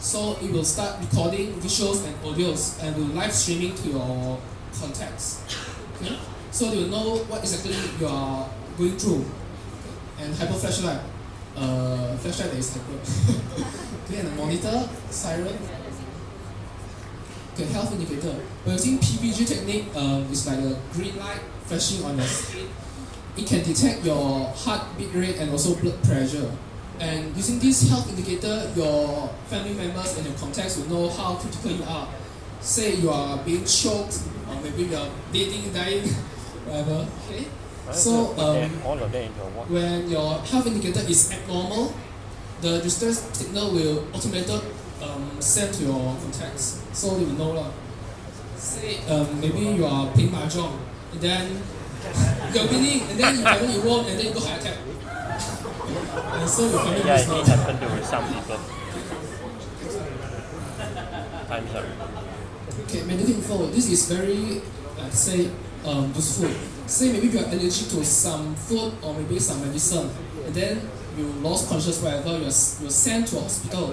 [0.00, 4.38] So it will start recording visuals and audios and will live streaming to your
[4.78, 5.42] contacts.
[6.00, 6.18] Okay?
[6.50, 9.24] So will know what exactly you are going through.
[10.18, 11.00] And hyper flashlight.
[11.56, 12.98] Uh, flashlight that is hyper.
[14.06, 15.58] okay, and a monitor, siren,
[17.58, 18.38] Okay, health indicator.
[18.64, 22.68] By using PPG technique, um, it's like a green light flashing on your screen.
[23.36, 26.54] It can detect your heart beat rate and also blood pressure.
[27.00, 31.72] And using this health indicator, your family members and your contacts will know how critical
[31.72, 32.06] you are.
[32.60, 36.04] Say you are being choked, or maybe you are bleeding, dying,
[36.66, 37.06] whatever.
[37.30, 37.46] Okay.
[37.92, 41.94] So um, all of that into a when your health indicator is abnormal,
[42.60, 44.60] the distress signal will automated
[45.02, 47.70] um, send to your contacts, so you will know lah.
[48.56, 50.76] Say um, maybe you are playing mahjong,
[51.12, 51.62] and then
[52.52, 54.76] you're winning, and then you finally you won, and then you go heart attack.
[56.34, 57.36] And so your family Yeah, it now.
[57.38, 58.58] did happen to some people.
[61.48, 61.84] Time's up.
[62.84, 63.66] Okay, medical info.
[63.66, 64.62] This is very,
[65.00, 65.50] I'd say,
[65.84, 66.50] um, useful.
[66.86, 70.10] Say maybe you are allergic to some food or maybe some medicine,
[70.44, 70.80] and then
[71.16, 73.92] you lost conscious whatever, you're, you're sent to a hospital,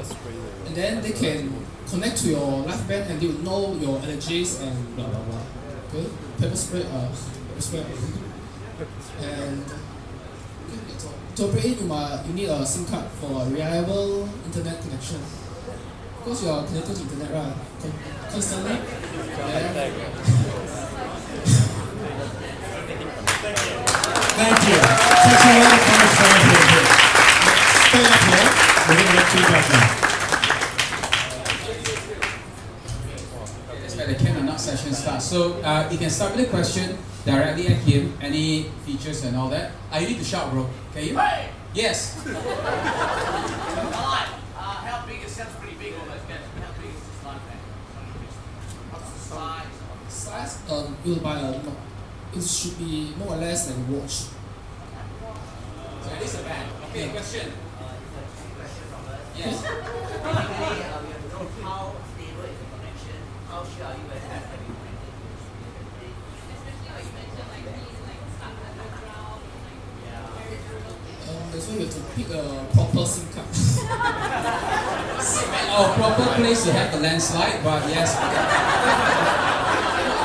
[0.66, 1.54] and then they can
[1.90, 5.42] connect to your life band and they will know your allergies and blah blah blah.
[5.90, 6.10] Okay,
[6.40, 7.10] pepper spray, uh,
[7.50, 7.86] pepper spray,
[9.22, 9.64] and.
[11.36, 15.20] To operate you, must, you need a SIM card for a reliable internet connection.
[16.26, 17.54] Because you are connected to internet, right?
[17.82, 17.94] Con-
[18.32, 18.72] constantly.
[18.74, 18.82] Yeah.
[24.36, 24.76] Thank you.
[24.76, 26.88] Such a lot of fun experience here.
[27.86, 28.50] Stay up here.
[28.90, 29.86] We're going to get feedback now.
[33.82, 35.26] That's where the can or not session starts.
[35.26, 39.50] So uh, you can start with a question directly at him, any features and all
[39.50, 39.72] that.
[39.94, 40.68] Uh, you need to shout, bro.
[40.94, 41.20] Can you?
[41.76, 42.18] Yes.
[42.26, 42.32] Uh,
[44.62, 45.22] how big?
[45.22, 46.28] It sounds pretty big almost.
[46.28, 47.60] but How big is this life band?
[48.92, 49.76] What's the size?
[50.26, 51.76] Size, um, you'll buy a, no,
[52.36, 54.10] it should be more or less like a watch.
[54.10, 54.32] So
[56.18, 56.72] it is a band.
[56.90, 57.52] Okay, question.
[59.38, 59.62] Yes.
[59.62, 59.86] Basically,
[60.26, 64.18] uh, we have to know how stable is the connection, how sure are you whether
[64.18, 65.14] it's going to be connected.
[71.30, 73.46] Um, that's why you have to pick a proper SIM card.
[75.78, 78.16] Oh, proper place to have the landslide, but yes.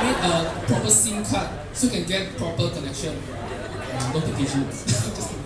[0.01, 3.15] Mean, a proper SIM card so you can get proper connection.
[3.17, 4.65] Uh, notification.
[4.71, 5.41] Just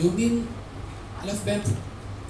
[0.00, 0.48] do you mean
[1.24, 1.62] left band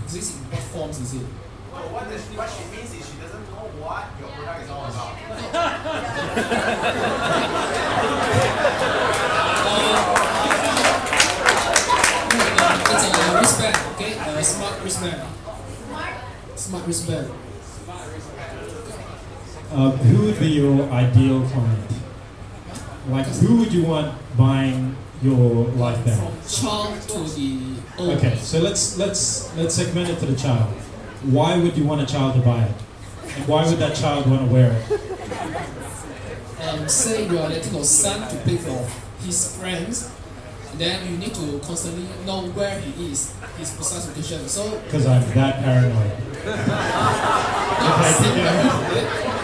[0.03, 1.27] exists in what forms is it?
[1.73, 4.91] Well, what, does, what she means is she doesn't know what your product is all
[4.91, 5.15] about.
[12.91, 14.13] It's a wristband, okay?
[14.19, 15.23] A smart wristband.
[16.57, 17.31] Smart wristband.
[19.71, 21.93] uh, who would be your ideal client?
[23.09, 26.21] Like, who would you want buying your life band?
[26.21, 28.19] From child to the old.
[28.19, 30.73] Okay, so let's let's let's segment it to the child.
[31.23, 32.75] Why would you want a child to buy it?
[33.37, 35.01] And why would that child want to wear it?
[36.63, 38.89] Um, say you are letting your son to pay for
[39.25, 40.11] his friends,
[40.77, 44.49] then you need to constantly know where he is, his precise location.
[44.49, 46.13] So Because I'm that paranoid.
[48.37, 49.37] yeah.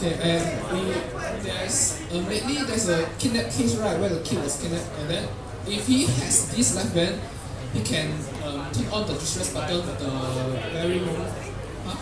[0.00, 0.94] Okay, and we,
[1.42, 5.28] there's uh, lately there's a kidnap case right where the kid was kidnapped, and then
[5.66, 7.20] if he has this life band,
[7.72, 8.12] he can
[8.44, 10.06] um, turn on the distress button at the
[10.70, 11.34] very moment.
[11.84, 11.98] Huh?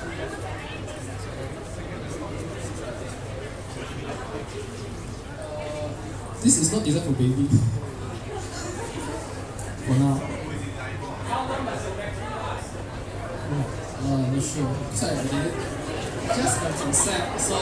[5.41, 5.89] Uh,
[6.43, 7.49] this is not designed for baby.
[9.87, 10.21] for now.
[13.99, 14.77] Uh, not sure.
[14.93, 15.67] Sorry,
[16.35, 16.57] Just.
[17.39, 17.57] So.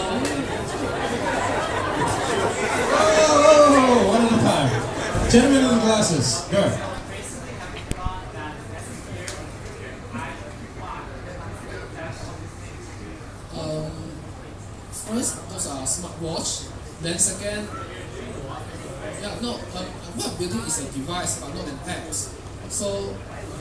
[2.96, 5.30] Oh, one at a time.
[5.30, 6.62] Gentlemen in the glasses, go.
[13.58, 13.90] Um,
[14.92, 16.50] first, those are smartwatch.
[17.02, 17.68] Then second,
[19.20, 19.86] yeah, no, um,
[20.16, 22.12] what do is a device, but not an app.
[22.70, 23.16] So,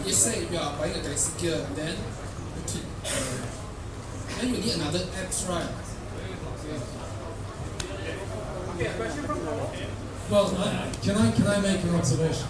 [0.05, 3.52] you say if you are buying a Galaxy Gear, then you keep, uh,
[4.43, 5.69] then you need another app, right?
[10.29, 12.47] Well, I, can I can I make an observation?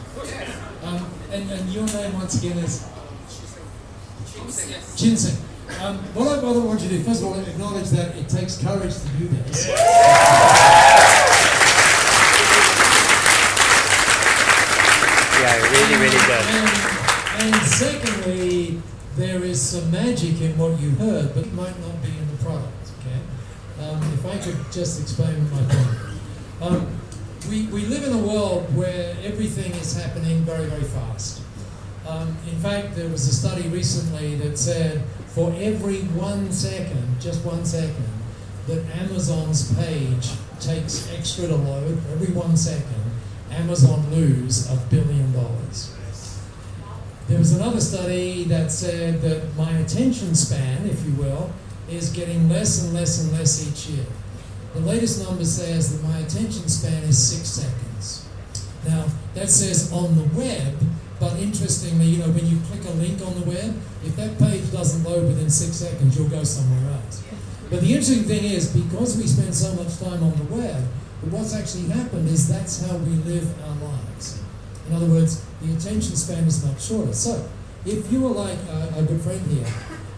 [0.84, 2.88] Um, and, and your name once again is
[4.96, 5.38] Jin Seng.
[5.82, 8.30] Um, what I what I want you to do, first of all, acknowledge that it
[8.30, 9.68] takes courage to do this.
[15.40, 16.46] Yeah, really, really good.
[16.56, 18.82] And, and secondly,
[19.16, 22.44] there is some magic in what you heard, but it might not be in the
[22.44, 22.92] product.
[23.00, 23.86] Okay.
[23.86, 25.98] Um, if I could just explain my point.
[26.62, 27.00] Um,
[27.50, 31.42] we, we live in a world where everything is happening very, very fast.
[32.08, 37.46] Um, in fact, there was a study recently that said for every one second, just
[37.46, 38.08] one second,
[38.68, 43.04] that Amazon's page takes extra to load, every one second,
[43.52, 45.93] Amazon lose a billion dollars.
[47.28, 51.52] There was another study that said that my attention span, if you will,
[51.90, 54.06] is getting less and less and less each year.
[54.74, 58.28] The latest number says that my attention span is six seconds.
[58.86, 59.06] Now,
[59.36, 60.76] that says on the web,
[61.20, 63.74] but interestingly, you know, when you click a link on the web,
[64.04, 67.24] if that page doesn't load within six seconds, you'll go somewhere else.
[67.70, 70.84] But the interesting thing is, because we spend so much time on the web,
[71.32, 74.43] what's actually happened is that's how we live our lives.
[74.88, 77.14] In other words, the attention span is much shorter.
[77.14, 77.50] So,
[77.86, 79.66] if you were like a, a good friend here,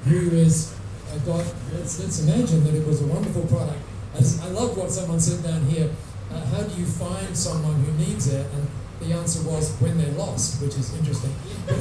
[0.05, 0.75] who is
[1.11, 3.79] uh, got, let's, let's imagine that it was a wonderful product.
[4.15, 5.89] I love what someone said down here.
[6.31, 8.45] Uh, how do you find someone who needs it?
[8.53, 8.67] And
[9.01, 11.33] the answer was when they're lost, which is interesting.
[11.67, 11.77] but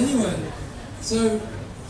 [0.00, 0.52] anyway,
[1.00, 1.40] so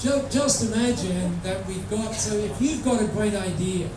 [0.00, 3.88] ju- just imagine that we've got, so if you've got a great idea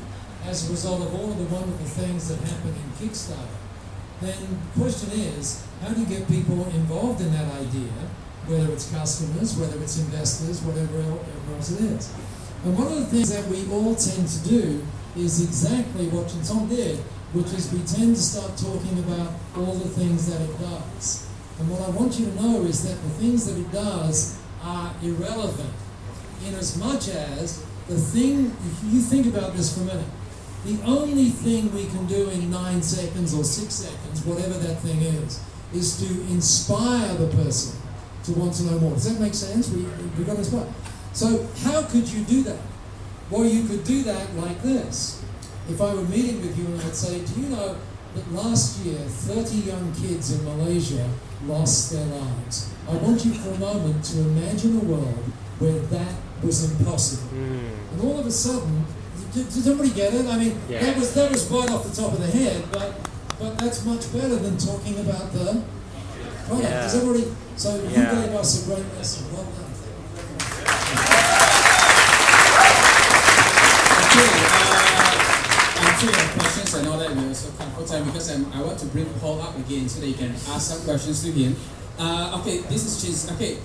[0.45, 3.47] as a result of all of the wonderful things that happen in Kickstarter,
[4.21, 7.91] then the question is, how do you get people involved in that idea,
[8.45, 11.01] whether it's customers, whether it's investors, whatever
[11.53, 12.13] else it is?
[12.63, 14.85] And one of the things that we all tend to do
[15.17, 16.97] is exactly what Chinson did,
[17.33, 21.27] which is we tend to start talking about all the things that it does.
[21.59, 24.93] And what I want you to know is that the things that it does are
[25.01, 25.73] irrelevant
[26.45, 30.05] in as much as the thing, if you think about this for a minute,
[30.65, 35.01] the only thing we can do in nine seconds or six seconds, whatever that thing
[35.01, 35.41] is,
[35.73, 37.79] is to inspire the person
[38.25, 38.91] to want to know more.
[38.91, 39.69] Does that make sense?
[39.69, 39.83] We,
[40.17, 40.67] we got to inspire.
[41.13, 42.59] So, how could you do that?
[43.29, 45.23] Well, you could do that like this.
[45.69, 47.77] If I were meeting with you and I'd say, Do you know
[48.13, 51.09] that last year 30 young kids in Malaysia
[51.45, 52.71] lost their lives?
[52.87, 55.23] I want you for a moment to imagine a world
[55.59, 57.37] where that was impossible.
[57.37, 57.69] Mm.
[57.93, 58.85] And all of a sudden,
[59.33, 60.25] did, did somebody get it?
[60.27, 60.81] I mean, Yeah.
[60.83, 62.93] that was that was right off the top of the head, but
[63.39, 65.61] but that's much better than talking about the
[66.47, 66.63] product.
[66.63, 66.81] Yeah.
[66.83, 67.31] Does everybody?
[67.55, 68.13] So you Yeah.
[68.15, 69.25] gave us a great lesson.
[69.33, 69.71] Well done.
[74.11, 77.15] Okay, uh, I'm sure you questions and all that.
[77.15, 80.01] We also come for time because um, I want to bring Paul up again so
[80.01, 81.55] that you can ask some questions to him.
[81.97, 83.31] Uh, okay, this is Chiz.
[83.33, 83.57] Okay,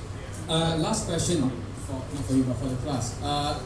[0.48, 1.50] uh, last question
[1.86, 3.20] for not for you but for the class.
[3.22, 3.58] Uh,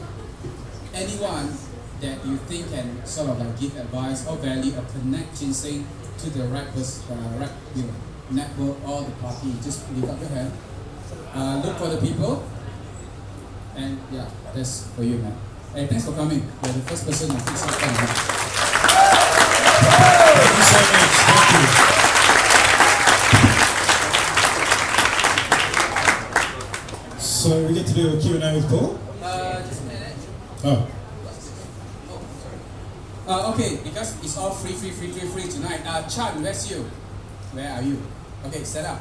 [0.93, 1.53] anyone
[2.01, 5.85] that you think can sort of like give advice or value or connect Jin Seng
[6.17, 7.93] to the right person, uh, right you know,
[8.31, 10.51] network or the party, just lift up your hand.
[11.33, 12.43] Uh, look for the people.
[13.75, 15.37] And yeah, that's for you, man.
[15.73, 16.39] Hey, thanks for coming.
[16.39, 17.71] You're the first person of this time.
[20.31, 21.11] Thank you so much.
[21.29, 22.01] Thank you.
[27.19, 28.99] So we get to do a Q&A with Paul?
[29.21, 30.15] Uh, just a minute.
[30.63, 30.87] Oh.
[33.31, 35.79] Uh, okay, because it's all free, free, free, free, free tonight.
[35.87, 36.83] Uh, Chan, where's you?
[37.55, 37.95] Where are you?
[38.43, 38.99] Okay, set up.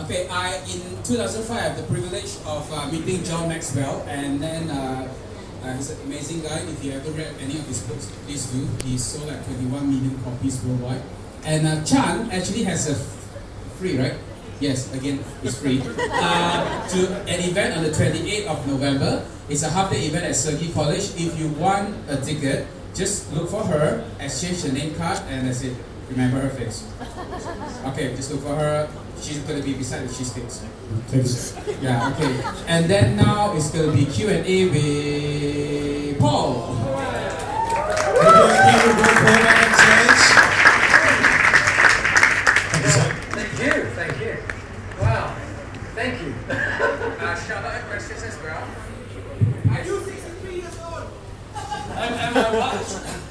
[0.00, 4.64] Okay, I in 2005 I have the privilege of uh, meeting John Maxwell, and then
[4.72, 5.12] uh,
[5.60, 6.64] uh, he's an amazing guy.
[6.64, 8.64] If you ever read any of his books, please do.
[8.80, 11.04] He sold like 21 million copies worldwide.
[11.44, 12.96] And uh, Chan actually has a
[13.76, 14.16] free, right?
[14.58, 15.84] Yes, again, it's free.
[16.22, 19.26] Uh, to an event on the 28th of November.
[19.50, 21.12] It's a half day event at SEGi College.
[21.18, 25.62] If you want a ticket, just look for her, exchange the name card, and that's
[25.62, 25.76] it.
[26.10, 26.84] Remember her face.
[27.86, 28.88] Okay, just look for her.
[29.20, 30.62] She's gonna be beside the cheesecakes.
[31.08, 31.56] Thanks.
[31.80, 32.42] Yeah, okay.
[32.66, 36.76] And then now it's gonna be Q and A with Paul.
[43.32, 44.36] Thank you, thank you.
[45.00, 45.36] Wow,
[45.94, 46.34] thank you.
[47.22, 48.66] Uh, shout out questions as well.
[49.70, 51.04] Are you 63 years old?
[51.54, 53.22] Am, am I what?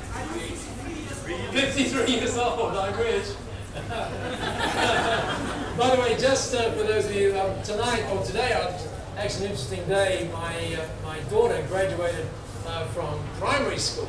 [1.84, 3.34] 53 years old, I wish.
[5.78, 8.72] By the way, just uh, for those of you, um, tonight or today, uh,
[9.18, 12.28] actually an interesting day, my, uh, my daughter graduated
[12.68, 14.06] uh, from primary school,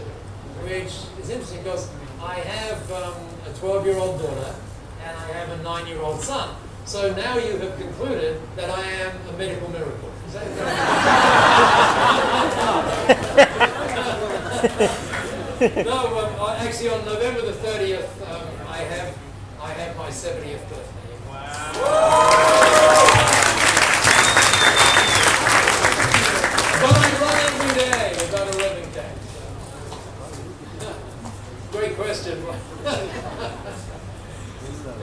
[0.64, 0.92] which
[1.22, 1.88] is interesting because
[2.20, 3.14] I have um,
[3.46, 4.54] a 12 year old daughter
[5.06, 6.54] and I have a 9 year old son.
[6.84, 10.10] So now you have concluded that I am a medical miracle.
[10.26, 10.44] Is that
[15.86, 19.16] no, um, actually on November the 30th, um, I have
[19.60, 21.14] I have my 70th birthday.
[21.30, 21.72] Wow.
[26.82, 28.98] but I run every day about 11k.
[31.70, 32.42] Great question.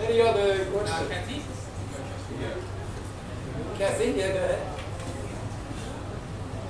[0.04, 1.08] Any other questions?
[1.10, 1.40] Kathy?
[3.78, 4.68] Kathy, yeah, go ahead.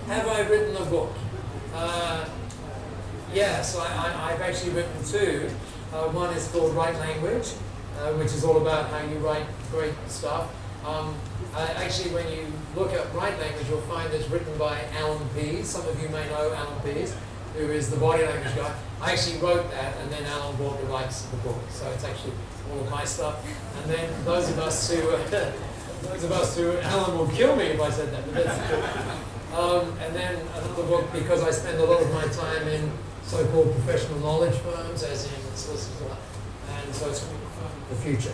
[0.05, 1.11] Have I written a book?
[1.73, 2.25] Uh,
[3.33, 5.49] yes, I, I, I've actually written two.
[5.93, 7.53] Uh, one is called Write Language,
[7.99, 10.53] uh, which is all about how you write great stuff.
[10.85, 11.15] Um,
[11.55, 12.45] uh, actually, when you
[12.75, 15.67] look at Write Language, you'll find it's written by Allan Pease.
[15.67, 17.15] Some of you may know Allan Pease,
[17.55, 18.73] who is the body language guy.
[19.01, 21.61] I actually wrote that, and then Allan bought the rights to the book.
[21.69, 22.33] So it's actually
[22.71, 23.43] all of my stuff.
[23.81, 25.01] And then those of us who,
[26.07, 29.59] those of us who, Allan will kill me if I said that, but that's cool.
[29.59, 32.91] Um, and then another book because I spend a lot of my time in
[33.29, 36.17] so-called professional knowledge firms, as in solicitors,
[36.67, 37.23] and so it's
[37.89, 38.33] the future.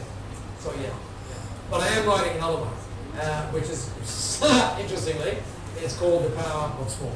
[0.59, 0.93] So yeah, yeah.
[1.69, 2.73] but I am writing another one,
[3.19, 3.89] uh, which is
[4.79, 5.37] interestingly,
[5.83, 7.09] it's called The Power of Small.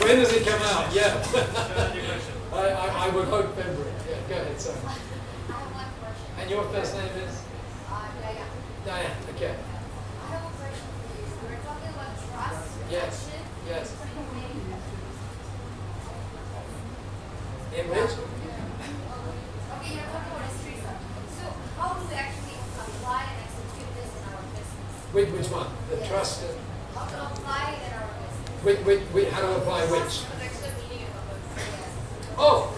[0.00, 0.90] when does it come out?
[0.94, 1.22] Yeah,
[2.54, 3.92] I, I, I would hope February.
[4.08, 4.78] Yeah, go ahead, sorry.
[6.40, 7.42] And your first name is?
[8.86, 9.12] Diane.
[9.36, 9.54] Okay.
[12.90, 13.29] Yes.
[13.70, 13.94] Yes.
[17.78, 18.10] In which?
[18.10, 20.94] Okay, you're talking about history, sir.
[21.38, 24.90] So, how do we actually apply and execute this in our business?
[25.14, 25.70] Which, which one?
[25.88, 26.08] The Yes.
[26.08, 26.42] trust.
[26.98, 28.66] How to apply in our business?
[28.66, 30.26] Which, which, which, how to apply which?
[30.26, 31.38] What's the meaning of it?
[31.54, 32.34] Yes.
[32.38, 32.74] Oh,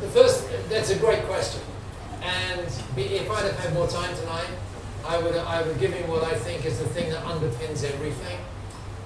[0.00, 1.62] the first, that's a great question.
[2.22, 4.50] And if I'd have had more time tonight,
[5.04, 8.38] I would, I would give him what I think is the thing that underpins everything.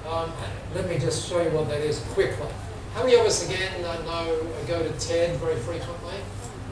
[0.09, 0.33] Um,
[0.75, 2.49] let me just show you what that is quickly.
[2.95, 6.17] How many of us again uh, know I go to TED very frequently?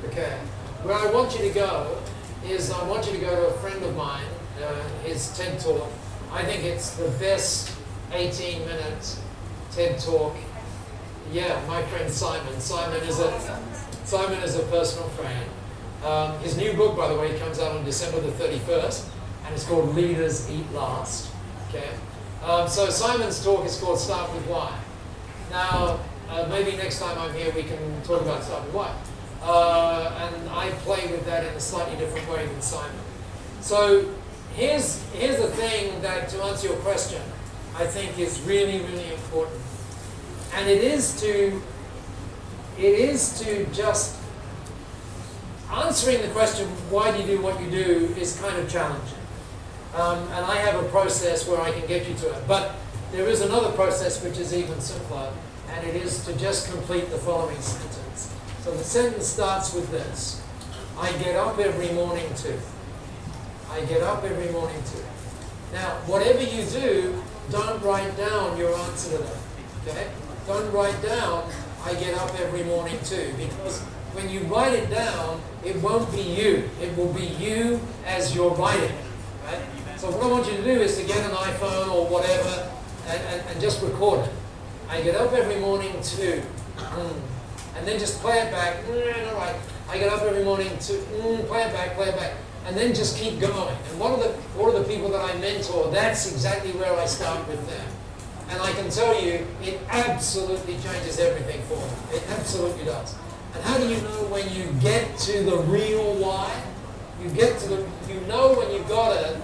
[0.07, 0.39] Okay.
[0.83, 1.99] Where I want you to go
[2.47, 4.25] is I want you to go to a friend of mine,
[4.63, 5.91] uh, his TED talk.
[6.33, 7.77] I think it's the best
[8.13, 9.19] 18 minute
[9.73, 10.35] TED talk.
[11.33, 12.61] Yeah, my friend Simon.
[12.61, 13.63] Simon is a
[14.05, 15.51] Simon is a personal friend.
[16.05, 19.07] Um, his new book, by the way, comes out on December the 31st,
[19.45, 21.31] and it's called Leaders Eat Last.
[21.69, 21.91] Okay.
[22.45, 24.77] Um, so Simon's talk is called Start with Why.
[25.51, 26.01] Now,
[26.31, 28.95] uh, maybe next time I'm here we can talk about Start with Why.
[29.43, 32.91] Uh, and I play with that in a slightly different way than Simon.
[33.61, 34.09] So
[34.55, 37.23] here's, here's the thing that, to answer your question,
[37.77, 39.61] I think is really, really important.
[40.55, 41.61] And it is to,
[42.79, 44.17] it is to just,
[45.71, 49.18] answering the question, why do you do what you do, is kind of challenging.
[49.95, 52.43] Um, and I have a process where I can get you to it.
[52.47, 52.75] But
[53.13, 55.33] there is another process which is even simpler,
[55.71, 58.35] and it is to just complete the following sentence.
[58.61, 60.43] So the sentence starts with this
[60.99, 62.59] I get up every morning to.
[63.71, 65.73] I get up every morning to.
[65.73, 69.37] Now, whatever you do, don't write down your answer to that.
[69.87, 70.11] Okay?
[70.47, 71.49] Don't write down,
[71.85, 73.81] I get up every morning to, because
[74.13, 76.69] when you write it down, it won't be you.
[76.83, 78.97] It will be you as you're writing.
[79.47, 79.61] Right?
[79.99, 82.71] So what I want you to do is to get an iPhone or whatever
[83.09, 84.33] and, and, and just record it.
[84.89, 86.43] I get up every morning to,
[86.79, 87.21] Mm.
[87.77, 88.85] And then just play it back.
[88.85, 89.55] Mm, all right.
[89.89, 92.35] I get up every morning to mm, play it back, play it back.
[92.67, 93.77] And then just keep going.
[93.91, 97.07] And one of the one of the people that I mentor, that's exactly where I
[97.07, 97.87] start with them.
[98.51, 101.99] And I can tell you, it absolutely changes everything for them.
[102.13, 103.15] It absolutely does.
[103.55, 106.51] And how do you know when you get to the real why?
[107.23, 109.37] You get to the, you know when you've got it,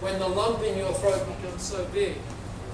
[0.00, 2.16] when the lump in your throat becomes so big,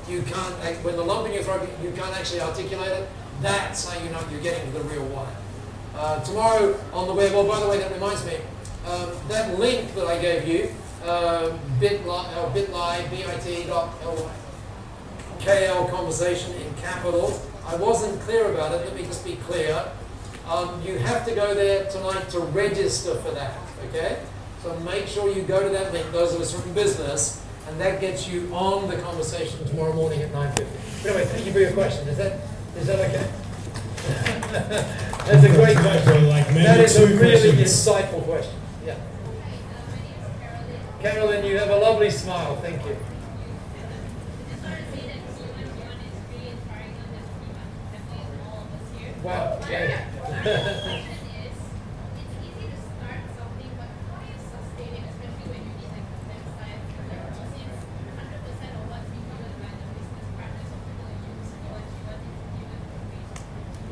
[0.08, 3.08] you can't, when the lump in your throat, you can't actually articulate it,
[3.40, 5.32] that's how you know you're getting the real why.
[5.96, 8.36] Uh, tomorrow on the web, oh, by the way, that reminds me,
[8.86, 10.74] um, that link that I gave you,
[11.04, 14.30] uh, bit.ly, uh, bit.ly, bit.ly,
[15.38, 17.46] KL conversation in capitals.
[17.66, 19.90] I wasn't clear about it, let me just be clear.
[20.46, 23.56] Um, you have to go there tonight to register for that,
[23.88, 24.18] okay?
[24.64, 28.00] So make sure you go to that link, those of us from business, and that
[28.00, 30.56] gets you on the conversation tomorrow morning at 9.50.
[31.02, 32.08] But anyway, thank you for your question.
[32.08, 32.40] Is that,
[32.78, 33.30] is that okay?
[35.26, 36.28] That's a great question.
[36.28, 37.60] Like that is a really questions.
[37.60, 38.54] insightful question.
[38.86, 38.96] Yeah.
[41.02, 42.56] Carolyn, you have a lovely smile.
[42.56, 42.96] Thank you.
[49.22, 49.60] Wow.
[49.68, 51.04] Yeah.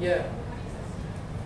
[0.03, 0.27] Yeah.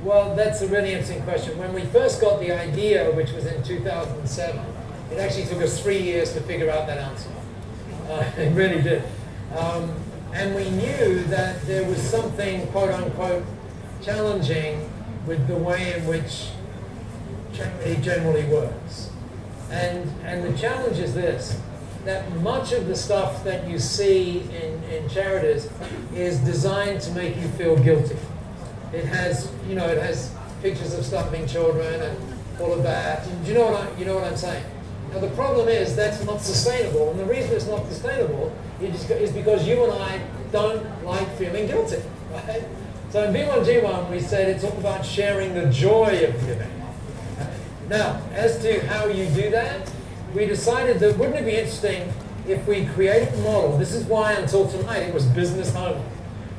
[0.03, 1.59] Well, that's a really interesting question.
[1.59, 4.65] When we first got the idea, which was in 2007,
[5.13, 7.31] it actually took us three years to figure out that answer.
[8.07, 9.03] Uh, it really did.
[9.59, 9.93] Um,
[10.33, 13.45] and we knew that there was something, quote unquote,
[14.01, 14.89] challenging
[15.27, 16.51] with the way in which
[17.53, 19.11] charity generally works.
[19.73, 21.61] And, and the challenge is this,
[22.05, 25.69] that much of the stuff that you see in, in charities
[26.15, 28.17] is designed to make you feel guilty.
[28.97, 32.19] It has, you know, it has pictures of stuffing children and
[32.59, 33.29] all of that.
[33.45, 34.65] Do you know what I, you know what I'm saying?
[35.13, 39.33] Now the problem is that's not sustainable, and the reason it's not sustainable is, is
[39.33, 40.21] because you and I
[40.51, 42.03] don't like feeling guilty,
[42.33, 42.65] right?
[43.11, 46.71] So in B1G1 we said it's all about sharing the joy of giving.
[47.91, 49.91] Now, as to how you do that,
[50.35, 52.13] we decided that wouldn't it be interesting
[52.49, 53.77] if we created a model?
[53.77, 56.03] This is why until tonight it was business only.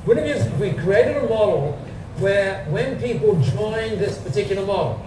[0.05, 1.77] Wouldn't it be interesting if we created a model
[2.19, 5.03] where when people joined this particular model,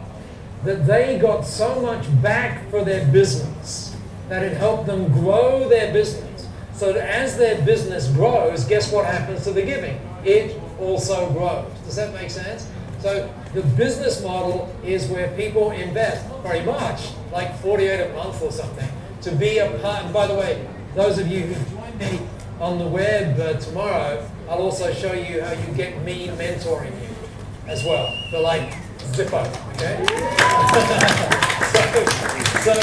[0.65, 3.97] that they got so much back for their business
[4.29, 6.49] that it helped them grow their business.
[6.73, 10.01] So that as their business grows, guess what happens to the giving?
[10.25, 11.67] It also grows.
[11.85, 12.69] Does that make sense?
[13.01, 18.53] So the business model is where people invest very much, like 48 a month or
[18.53, 18.89] something,
[19.23, 20.05] to be a part.
[20.05, 22.21] And by the way, those of you who join me
[22.61, 27.09] on the web uh, tomorrow, I'll also show you how you get me mentoring you
[27.69, 28.13] as well.
[28.33, 28.73] For like
[29.13, 29.47] Zippo,
[29.77, 30.05] okay?
[32.65, 32.75] so, so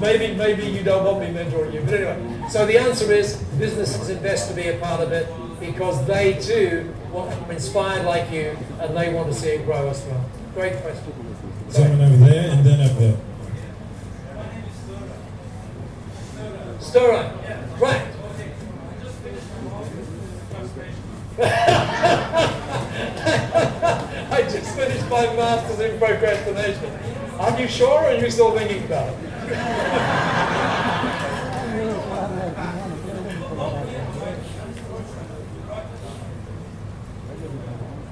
[0.00, 2.48] maybe maybe you don't want me mentoring you, but anyway.
[2.50, 6.92] So the answer is businesses invest to be a part of it because they too
[7.12, 10.24] want to be inspired like you and they want to see it grow as well.
[10.54, 11.12] Great question.
[11.68, 13.16] Someone over there and then up there.
[16.80, 17.30] Stirring.
[17.78, 18.15] Right.
[21.38, 22.48] I
[24.50, 26.90] just finished my master's in procrastination.
[27.38, 29.14] Are you sure or are you still thinking about it?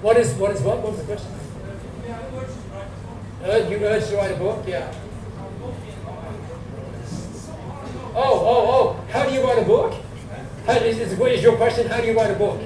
[0.02, 0.82] What is what is what?
[0.82, 1.30] What was the question?
[3.42, 4.62] Uh, you urged to write a book?
[4.66, 4.92] Yeah.
[8.14, 9.04] Oh, oh, oh!
[9.10, 9.94] How do you write a book?
[10.66, 11.88] How, is, is, is your question?
[11.88, 12.60] How do you write a book?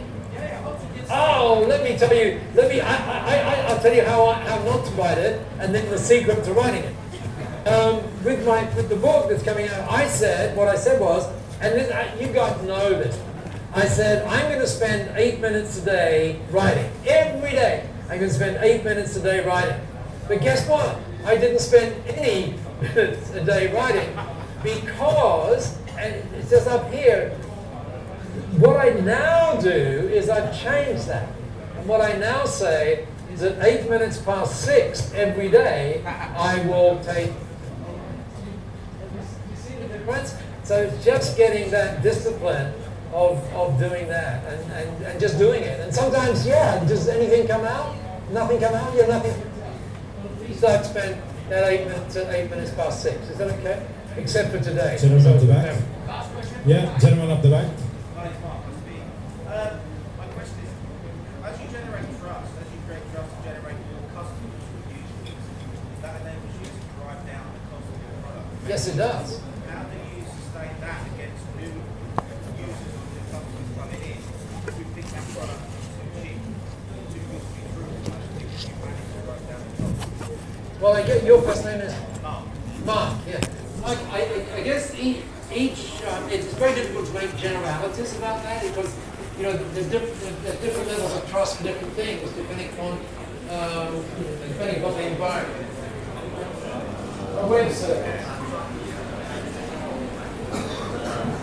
[1.21, 2.41] Oh, let me tell you.
[2.55, 2.81] Let me.
[2.81, 5.91] I, I, I, I'll tell you how I, how not to write it, and then
[5.91, 6.95] the secret to writing it.
[7.67, 11.27] Um, with my with the book that's coming out, I said what I said was,
[11.61, 13.21] and this, I, you guys know this.
[13.75, 17.89] I said I'm going to spend eight minutes a day writing every day.
[18.03, 19.81] I'm going to spend eight minutes a day writing.
[20.29, 21.01] But guess what?
[21.25, 24.17] I didn't spend any minutes a day writing
[24.63, 27.37] because, and it says up here,
[28.59, 31.29] what I now do is I've changed that.
[31.77, 37.01] And what I now say is at eight minutes past six every day, I will
[37.05, 37.31] take.
[37.31, 37.35] You
[39.57, 40.35] see the difference?
[40.65, 42.73] So it's just getting that discipline
[43.13, 45.81] of, of doing that and, and, and just doing it.
[45.81, 47.97] And sometimes, yeah, does anything come out?
[48.31, 48.95] Nothing come out?
[48.95, 49.35] Yeah, nothing.
[50.57, 53.17] So I'd spend that eight minutes at eight minutes past six.
[53.29, 53.87] Is that okay?
[54.17, 54.99] Except for today.
[55.01, 55.83] Gentleman So up the back.
[56.67, 57.71] Yeah, gentleman up the back.
[58.17, 58.59] Hi, it's Mark.
[58.69, 58.79] It's
[59.59, 59.75] Um,
[60.17, 60.71] my question is,
[61.43, 65.43] as you generate trust, as you create trust and generate more customers who use things,
[65.99, 68.47] that enables you to drive down the cost of your product.
[68.71, 69.43] Yes, it does.
[69.67, 75.07] How do you sustain that against new users or new customers coming in who think
[75.11, 76.39] that product is too cheap,
[77.11, 77.91] too good to be true?
[77.99, 80.79] How do you manage to drive down the cost?
[80.79, 82.47] Well, I get your first name is Mark.
[82.87, 83.11] Mark.
[83.27, 83.43] Yeah.
[83.83, 85.19] Like, I, I- I guess each,
[85.51, 88.95] each um, it's very difficult to make generalities about that because
[89.39, 92.93] you know there's different, there's different levels of trust for different things depending on
[93.51, 94.05] um,
[94.49, 95.67] depending on the environment.
[97.39, 98.27] A web service.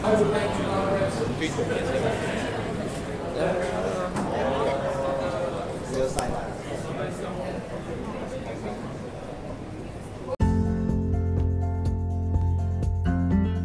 [0.03, 1.05] I would make you a web.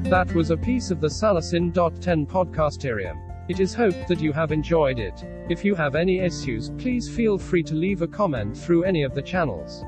[0.05, 3.30] That was a piece of the Salasin.10 podcasterium.
[3.49, 5.25] It is hoped that you have enjoyed it.
[5.49, 9.15] If you have any issues, please feel free to leave a comment through any of
[9.15, 9.85] the channels.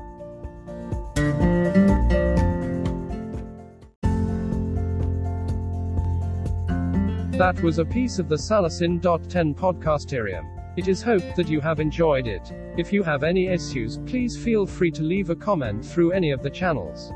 [7.37, 10.77] That was a piece of the Salasin.10 podcasterium.
[10.77, 12.51] It is hoped that you have enjoyed it.
[12.77, 16.41] If you have any issues, please feel free to leave a comment through any of
[16.41, 17.11] the channels.